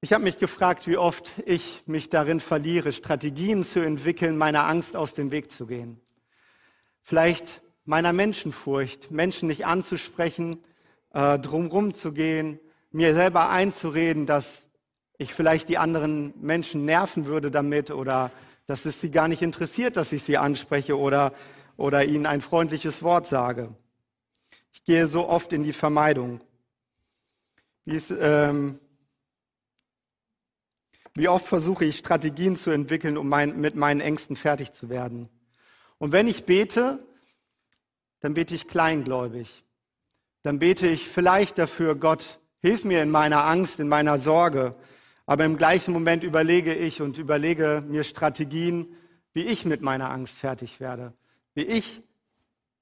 Ich 0.00 0.14
habe 0.14 0.24
mich 0.24 0.38
gefragt, 0.38 0.86
wie 0.86 0.96
oft 0.96 1.42
ich 1.44 1.82
mich 1.84 2.08
darin 2.08 2.40
verliere, 2.40 2.92
Strategien 2.92 3.64
zu 3.64 3.80
entwickeln, 3.80 4.38
meiner 4.38 4.66
Angst 4.66 4.96
aus 4.96 5.12
dem 5.12 5.30
Weg 5.30 5.52
zu 5.52 5.66
gehen. 5.66 6.00
Vielleicht 7.10 7.60
meiner 7.86 8.12
Menschenfurcht, 8.12 9.10
Menschen 9.10 9.48
nicht 9.48 9.66
anzusprechen, 9.66 10.62
äh, 11.12 11.40
drumherum 11.40 11.92
zu 11.92 12.12
gehen, 12.12 12.60
mir 12.92 13.14
selber 13.14 13.50
einzureden, 13.50 14.26
dass 14.26 14.64
ich 15.18 15.34
vielleicht 15.34 15.68
die 15.68 15.76
anderen 15.76 16.32
Menschen 16.40 16.84
nerven 16.84 17.26
würde 17.26 17.50
damit 17.50 17.90
oder 17.90 18.30
dass 18.66 18.84
es 18.84 19.00
sie 19.00 19.10
gar 19.10 19.26
nicht 19.26 19.42
interessiert, 19.42 19.96
dass 19.96 20.12
ich 20.12 20.22
sie 20.22 20.38
anspreche 20.38 20.96
oder, 20.96 21.32
oder 21.76 22.04
ihnen 22.04 22.26
ein 22.26 22.42
freundliches 22.42 23.02
Wort 23.02 23.26
sage. 23.26 23.74
Ich 24.72 24.84
gehe 24.84 25.08
so 25.08 25.28
oft 25.28 25.52
in 25.52 25.64
die 25.64 25.72
Vermeidung. 25.72 26.40
Wie, 27.86 27.96
es, 27.96 28.14
ähm, 28.16 28.78
wie 31.14 31.26
oft 31.26 31.48
versuche 31.48 31.86
ich 31.86 31.98
Strategien 31.98 32.54
zu 32.56 32.70
entwickeln, 32.70 33.18
um 33.18 33.28
mein, 33.28 33.60
mit 33.60 33.74
meinen 33.74 34.00
Ängsten 34.00 34.36
fertig 34.36 34.74
zu 34.74 34.88
werden. 34.90 35.28
Und 36.00 36.12
wenn 36.12 36.26
ich 36.26 36.46
bete, 36.46 36.98
dann 38.20 38.32
bete 38.32 38.54
ich 38.54 38.66
kleingläubig. 38.66 39.62
Dann 40.42 40.58
bete 40.58 40.88
ich 40.88 41.06
vielleicht 41.06 41.58
dafür, 41.58 41.94
Gott, 41.94 42.40
hilf 42.60 42.84
mir 42.84 43.02
in 43.02 43.10
meiner 43.10 43.44
Angst, 43.44 43.78
in 43.78 43.88
meiner 43.88 44.16
Sorge. 44.18 44.74
Aber 45.26 45.44
im 45.44 45.58
gleichen 45.58 45.92
Moment 45.92 46.24
überlege 46.24 46.74
ich 46.74 47.02
und 47.02 47.18
überlege 47.18 47.84
mir 47.86 48.02
Strategien, 48.02 48.96
wie 49.34 49.44
ich 49.44 49.66
mit 49.66 49.82
meiner 49.82 50.10
Angst 50.10 50.38
fertig 50.38 50.80
werde, 50.80 51.12
wie 51.52 51.64
ich 51.64 52.02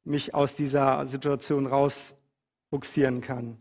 mich 0.04 0.33
aus 0.33 0.54
dieser 0.54 1.09
Situation 1.09 1.66
rausbuxieren 1.66 3.20
kann. 3.20 3.59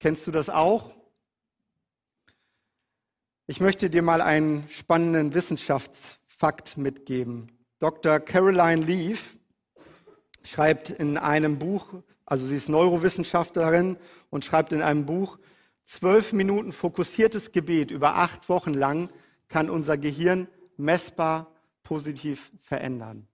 Kennst 0.00 0.26
du 0.26 0.32
das 0.32 0.50
auch? 0.50 0.92
Ich 3.46 3.60
möchte 3.60 3.90
dir 3.90 4.02
mal 4.02 4.20
einen 4.20 4.68
spannenden 4.70 5.34
Wissenschaftsfakt 5.34 6.76
mitgeben. 6.76 7.52
Dr. 7.78 8.20
Caroline 8.20 8.84
Leaf 8.84 9.36
schreibt 10.44 10.90
in 10.90 11.18
einem 11.18 11.58
Buch, 11.58 11.94
also 12.26 12.46
sie 12.46 12.56
ist 12.56 12.68
Neurowissenschaftlerin 12.68 13.96
und 14.30 14.44
schreibt 14.44 14.72
in 14.72 14.82
einem 14.82 15.06
Buch, 15.06 15.38
zwölf 15.84 16.32
Minuten 16.32 16.72
fokussiertes 16.72 17.52
Gebet 17.52 17.90
über 17.90 18.16
acht 18.16 18.48
Wochen 18.48 18.74
lang 18.74 19.10
kann 19.48 19.70
unser 19.70 19.98
Gehirn 19.98 20.48
messbar 20.76 21.52
positiv 21.82 22.50
verändern. 22.62 23.26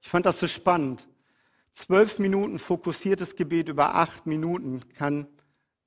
Ich 0.00 0.08
fand 0.08 0.26
das 0.26 0.40
so 0.40 0.46
spannend. 0.46 1.08
Zwölf 1.72 2.18
Minuten 2.18 2.58
fokussiertes 2.58 3.36
Gebet 3.36 3.68
über 3.68 3.94
acht 3.94 4.26
Minuten 4.26 4.82
kann 4.94 5.26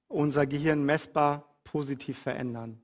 unser 0.07 0.45
Gehirn 0.45 0.83
messbar 0.85 1.55
positiv 1.63 2.17
verändern. 2.17 2.81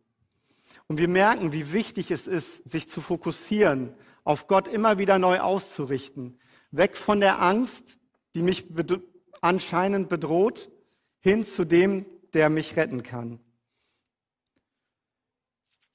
Und 0.88 0.98
wir 0.98 1.08
merken, 1.08 1.52
wie 1.52 1.74
wichtig 1.74 2.12
es 2.12 2.28
ist, 2.28 2.70
sich 2.70 2.88
zu 2.88 3.02
fokussieren, 3.02 3.93
auf 4.28 4.48
Gott 4.48 4.68
immer 4.68 4.98
wieder 4.98 5.20
neu 5.20 5.40
auszurichten, 5.40 6.38
Weg 6.72 6.98
von 6.98 7.22
der 7.22 7.42
Angst, 7.42 7.98
die 8.36 8.42
mich 8.42 8.66
anscheinend 9.40 10.10
bedroht, 10.10 10.70
hin 11.22 11.46
zu 11.46 11.63
dem, 11.63 12.06
der 12.34 12.50
mich 12.50 12.76
retten 12.76 13.04
kann. 13.04 13.40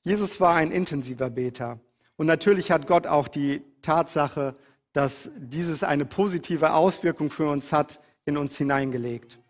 Jesus 0.01 0.40
war 0.40 0.55
ein 0.55 0.71
intensiver 0.71 1.29
Beter. 1.29 1.79
Und 2.16 2.27
natürlich 2.27 2.71
hat 2.71 2.87
Gott 2.87 3.07
auch 3.07 3.29
die 3.29 3.62
Tatsache, 3.83 4.55
dass 4.95 5.29
dieses 5.37 5.83
eine 5.83 6.07
positive 6.07 6.73
Auswirkung 6.73 7.31
für 7.31 7.51
uns 7.51 7.71
hat, 7.71 8.01
in 8.25 8.38
uns 8.38 8.57
hineingelegt. 8.57 9.40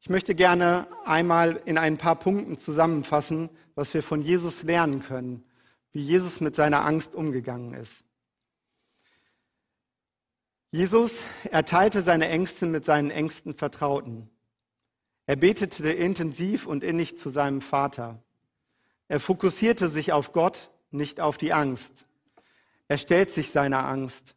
Ich 0.00 0.10
möchte 0.10 0.34
gerne 0.34 0.88
einmal 1.04 1.62
in 1.64 1.78
ein 1.78 1.96
paar 1.96 2.16
Punkten 2.16 2.58
zusammenfassen, 2.58 3.50
was 3.76 3.94
wir 3.94 4.02
von 4.02 4.20
Jesus 4.20 4.64
lernen 4.64 5.00
können, 5.00 5.44
wie 5.92 6.02
Jesus 6.02 6.40
mit 6.40 6.56
seiner 6.56 6.84
Angst 6.84 7.14
umgegangen 7.14 7.74
ist. 7.74 8.04
Jesus, 10.70 11.12
er 11.50 11.64
teilte 11.64 12.02
seine 12.02 12.28
Ängste 12.28 12.66
mit 12.66 12.84
seinen 12.84 13.10
engsten 13.10 13.54
Vertrauten. 13.54 14.30
Er 15.26 15.36
betete 15.36 15.90
intensiv 15.90 16.66
und 16.66 16.84
innig 16.84 17.18
zu 17.18 17.30
seinem 17.30 17.60
Vater. 17.60 18.22
Er 19.08 19.18
fokussierte 19.18 19.88
sich 19.88 20.12
auf 20.12 20.32
Gott, 20.32 20.70
nicht 20.92 21.20
auf 21.20 21.38
die 21.38 21.52
Angst. 21.52 22.06
Er 22.86 22.98
stellt 22.98 23.30
sich 23.30 23.50
seiner 23.50 23.84
Angst 23.86 24.36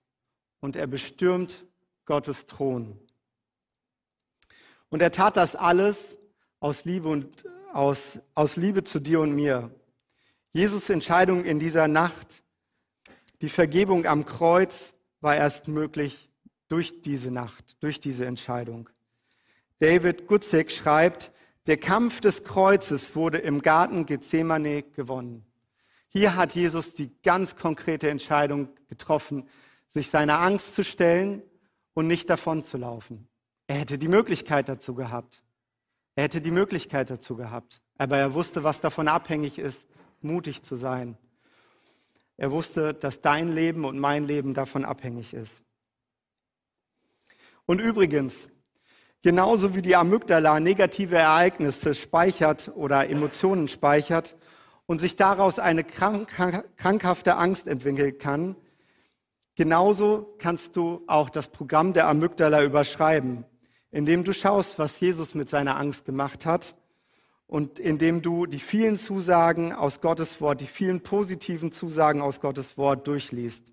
und 0.59 0.75
er 0.75 0.87
bestürmt 0.87 1.65
Gottes 2.05 2.45
Thron. 2.47 2.99
Und 4.89 5.01
er 5.01 5.11
tat 5.11 5.37
das 5.37 5.55
alles 5.55 5.97
aus 6.59 6.85
Liebe 6.85 7.09
und 7.09 7.45
aus, 7.73 8.19
aus 8.35 8.55
Liebe 8.55 8.83
zu 8.83 8.99
dir 8.99 9.19
und 9.19 9.33
mir. 9.33 9.71
Jesus 10.53 10.91
Entscheidung 10.91 11.45
in 11.45 11.57
dieser 11.57 11.87
Nacht, 11.87 12.43
die 13.41 13.49
Vergebung 13.49 14.05
am 14.05 14.23
Kreuz, 14.23 14.93
war 15.19 15.35
erst 15.35 15.67
möglich 15.67 16.29
durch 16.67 17.01
diese 17.01 17.31
Nacht, 17.31 17.75
durch 17.81 17.99
diese 17.99 18.27
Entscheidung. 18.27 18.87
David 19.79 20.27
Gutzek 20.27 20.69
schreibt, 20.71 21.31
der 21.65 21.77
Kampf 21.77 22.21
des 22.21 22.43
Kreuzes 22.43 23.15
wurde 23.15 23.39
im 23.39 23.63
Garten 23.63 24.05
Gethsemane 24.05 24.83
gewonnen. 24.83 25.43
Hier 26.09 26.35
hat 26.35 26.53
Jesus 26.53 26.93
die 26.93 27.09
ganz 27.23 27.55
konkrete 27.55 28.11
Entscheidung 28.11 28.69
getroffen, 28.87 29.49
sich 29.87 30.11
seiner 30.11 30.39
Angst 30.39 30.75
zu 30.75 30.83
stellen 30.83 31.41
und 31.95 32.05
nicht 32.05 32.29
davon 32.29 32.61
zu 32.61 32.77
laufen. 32.77 33.27
Er 33.65 33.77
hätte 33.77 33.97
die 33.97 34.07
Möglichkeit 34.07 34.69
dazu 34.69 34.93
gehabt. 34.93 35.43
Er 36.15 36.25
hätte 36.25 36.41
die 36.41 36.51
Möglichkeit 36.51 37.09
dazu 37.09 37.35
gehabt. 37.35 37.81
Aber 37.97 38.17
er 38.17 38.35
wusste, 38.35 38.63
was 38.63 38.81
davon 38.81 39.07
abhängig 39.07 39.57
ist, 39.57 39.85
mutig 40.23 40.63
zu 40.63 40.75
sein. 40.75 41.17
Er 42.37 42.51
wusste, 42.51 42.93
dass 42.93 43.21
dein 43.21 43.53
Leben 43.53 43.85
und 43.85 43.99
mein 43.99 44.25
Leben 44.25 44.53
davon 44.53 44.85
abhängig 44.85 45.33
ist. 45.33 45.61
Und 47.65 47.79
übrigens, 47.79 48.33
genauso 49.21 49.75
wie 49.75 49.81
die 49.81 49.95
Amygdala 49.95 50.59
negative 50.59 51.15
Ereignisse 51.15 51.93
speichert 51.93 52.71
oder 52.75 53.09
Emotionen 53.09 53.67
speichert 53.67 54.35
und 54.85 54.99
sich 54.99 55.15
daraus 55.15 55.59
eine 55.59 55.83
krank 55.83 56.29
krankhafte 56.75 57.35
Angst 57.35 57.67
entwickeln 57.67 58.17
kann, 58.17 58.55
genauso 59.55 60.35
kannst 60.39 60.75
du 60.75 61.03
auch 61.07 61.29
das 61.29 61.47
Programm 61.47 61.93
der 61.93 62.07
Amygdala 62.07 62.63
überschreiben, 62.63 63.45
indem 63.91 64.23
du 64.23 64.33
schaust, 64.33 64.79
was 64.79 64.99
Jesus 64.99 65.35
mit 65.35 65.49
seiner 65.49 65.77
Angst 65.77 66.03
gemacht 66.03 66.45
hat 66.45 66.75
und 67.53 67.77
indem 67.79 68.23
du 68.23 68.47
die 68.47 68.57
vielen 68.57 68.97
Zusagen 68.97 69.73
aus 69.73 70.01
Gottes 70.01 70.41
Wort, 70.41 70.59
die 70.59 70.65
vielen 70.65 71.01
positiven 71.01 71.71
Zusagen 71.71 72.19
aus 72.19 72.41
Gottes 72.41 72.79
Wort 72.79 73.05
durchliest. 73.05 73.63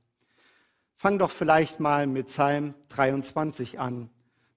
Fang 0.97 1.19
doch 1.19 1.31
vielleicht 1.31 1.81
mal 1.81 2.07
mit 2.07 2.27
Psalm 2.27 2.75
23 2.91 3.81
an, 3.81 4.11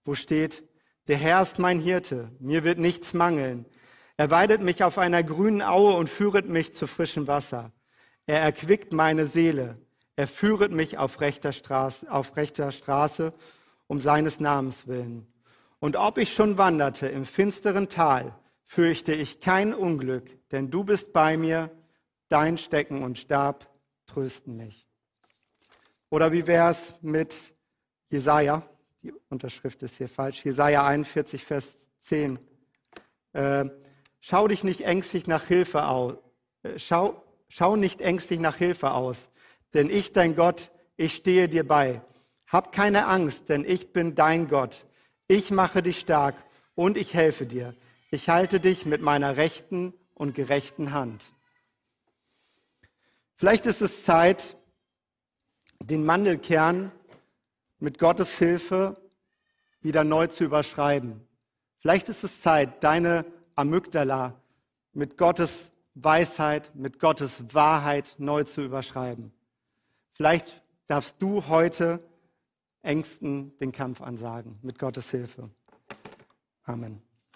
wo 0.04 0.14
steht, 0.14 0.66
der 1.08 1.16
Herr 1.16 1.42
ist 1.42 1.58
mein 1.58 1.80
Hirte, 1.80 2.32
mir 2.40 2.66
wird 2.66 2.80
nichts 2.80 3.14
mangeln. 3.14 3.66
Er 4.18 4.30
weidet 4.30 4.62
mich 4.62 4.84
auf 4.84 4.98
einer 4.98 5.24
grünen 5.24 5.62
Aue 5.62 5.94
und 5.94 6.10
führet 6.10 6.50
mich 6.50 6.74
zu 6.74 6.86
frischem 6.86 7.26
Wasser. 7.26 7.72
Er 8.26 8.42
erquickt 8.42 8.92
meine 8.92 9.26
Seele. 9.26 9.78
Er 10.18 10.28
führet 10.28 10.74
mich 10.74 10.98
auf 10.98 11.22
rechter 11.22 11.54
Straße, 11.54 12.12
auf 12.12 12.36
rechter 12.36 12.74
Straße 12.74 13.32
um 13.88 14.02
seines 14.02 14.42
Namens 14.42 14.86
willen. 14.86 15.28
Und 15.80 15.96
ob 15.96 16.18
ich 16.18 16.34
schon 16.34 16.58
wanderte 16.58 17.08
im 17.08 17.26
finsteren 17.26 17.88
Tal, 17.88 18.38
fürchte 18.64 19.14
ich 19.14 19.40
kein 19.40 19.74
Unglück, 19.74 20.50
denn 20.50 20.72
du 20.72 20.84
bist 20.84 21.14
bei 21.14 21.38
mir, 21.38 21.70
dein 22.30 22.58
Stecken 22.58 23.04
und 23.04 23.20
Stab 23.20 23.70
trösten 24.08 24.56
mich. 24.58 24.88
Oder 26.10 26.32
wie 26.32 26.48
wäre 26.48 26.72
es 26.72 26.94
mit 27.02 27.36
Jesaja? 28.10 28.64
Die 29.02 29.14
Unterschrift 29.30 29.84
ist 29.84 29.98
hier 29.98 30.08
falsch. 30.08 30.46
Jesaja 30.46 30.86
41, 30.86 31.44
Vers 31.44 31.76
10. 32.02 32.40
Äh, 33.34 33.66
schau 34.22 34.48
dich 34.48 34.64
nicht 34.64 34.82
ängstlich 34.82 35.28
nach 35.28 35.46
Hilfe 35.46 35.88
aus. 35.88 36.16
Äh, 36.64 36.78
schau, 36.78 37.24
schau 37.50 37.76
nicht 37.76 38.02
ängstlich 38.02 38.40
nach 38.40 38.58
Hilfe 38.58 38.92
aus, 38.92 39.30
denn 39.74 39.90
ich, 39.90 40.12
dein 40.12 40.36
Gott, 40.36 40.72
ich 40.98 41.16
stehe 41.16 41.50
dir 41.50 41.68
bei. 41.68 42.02
Hab 42.48 42.72
keine 42.72 43.08
Angst, 43.08 43.50
denn 43.50 43.66
ich 43.66 43.92
bin 43.92 44.16
dein 44.16 44.48
Gott. 44.48 44.86
Ich 45.28 45.52
mache 45.52 45.82
dich 45.82 46.00
stark 46.00 46.36
und 46.76 46.98
ich 46.98 47.14
helfe 47.14 47.46
dir. 47.46 47.76
Ich 48.14 48.30
halte 48.30 48.60
dich 48.60 48.86
mit 48.86 49.02
meiner 49.02 49.38
rechten 49.38 49.92
und 50.14 50.36
gerechten 50.36 50.94
Hand. 50.94 51.26
Vielleicht 53.34 53.66
ist 53.66 53.82
es 53.82 54.06
Zeit, 54.06 54.56
den 55.80 56.06
Mandelkern 56.06 56.92
mit 57.80 57.98
Gottes 57.98 58.38
Hilfe 58.38 59.02
wieder 59.82 60.04
neu 60.04 60.28
zu 60.28 60.44
überschreiben. 60.44 61.28
Vielleicht 61.80 62.08
ist 62.08 62.24
es 62.24 62.40
Zeit, 62.40 62.84
deine 62.84 63.26
Amygdala 63.56 64.40
mit 64.92 65.18
Gottes 65.18 65.72
Weisheit, 65.96 66.70
mit 66.76 67.00
Gottes 67.00 67.44
Wahrheit 67.56 68.14
neu 68.20 68.44
zu 68.44 68.62
überschreiben. 68.62 69.34
Vielleicht 70.12 70.62
darfst 70.86 71.20
du 71.20 71.48
heute 71.48 72.00
Ängsten 72.84 73.58
den 73.58 73.72
Kampf 73.72 74.02
ansagen 74.02 74.60
mit 74.62 74.78
Gottes 74.78 75.10
Hilfe. 75.10 75.50
Amen. 76.66 77.02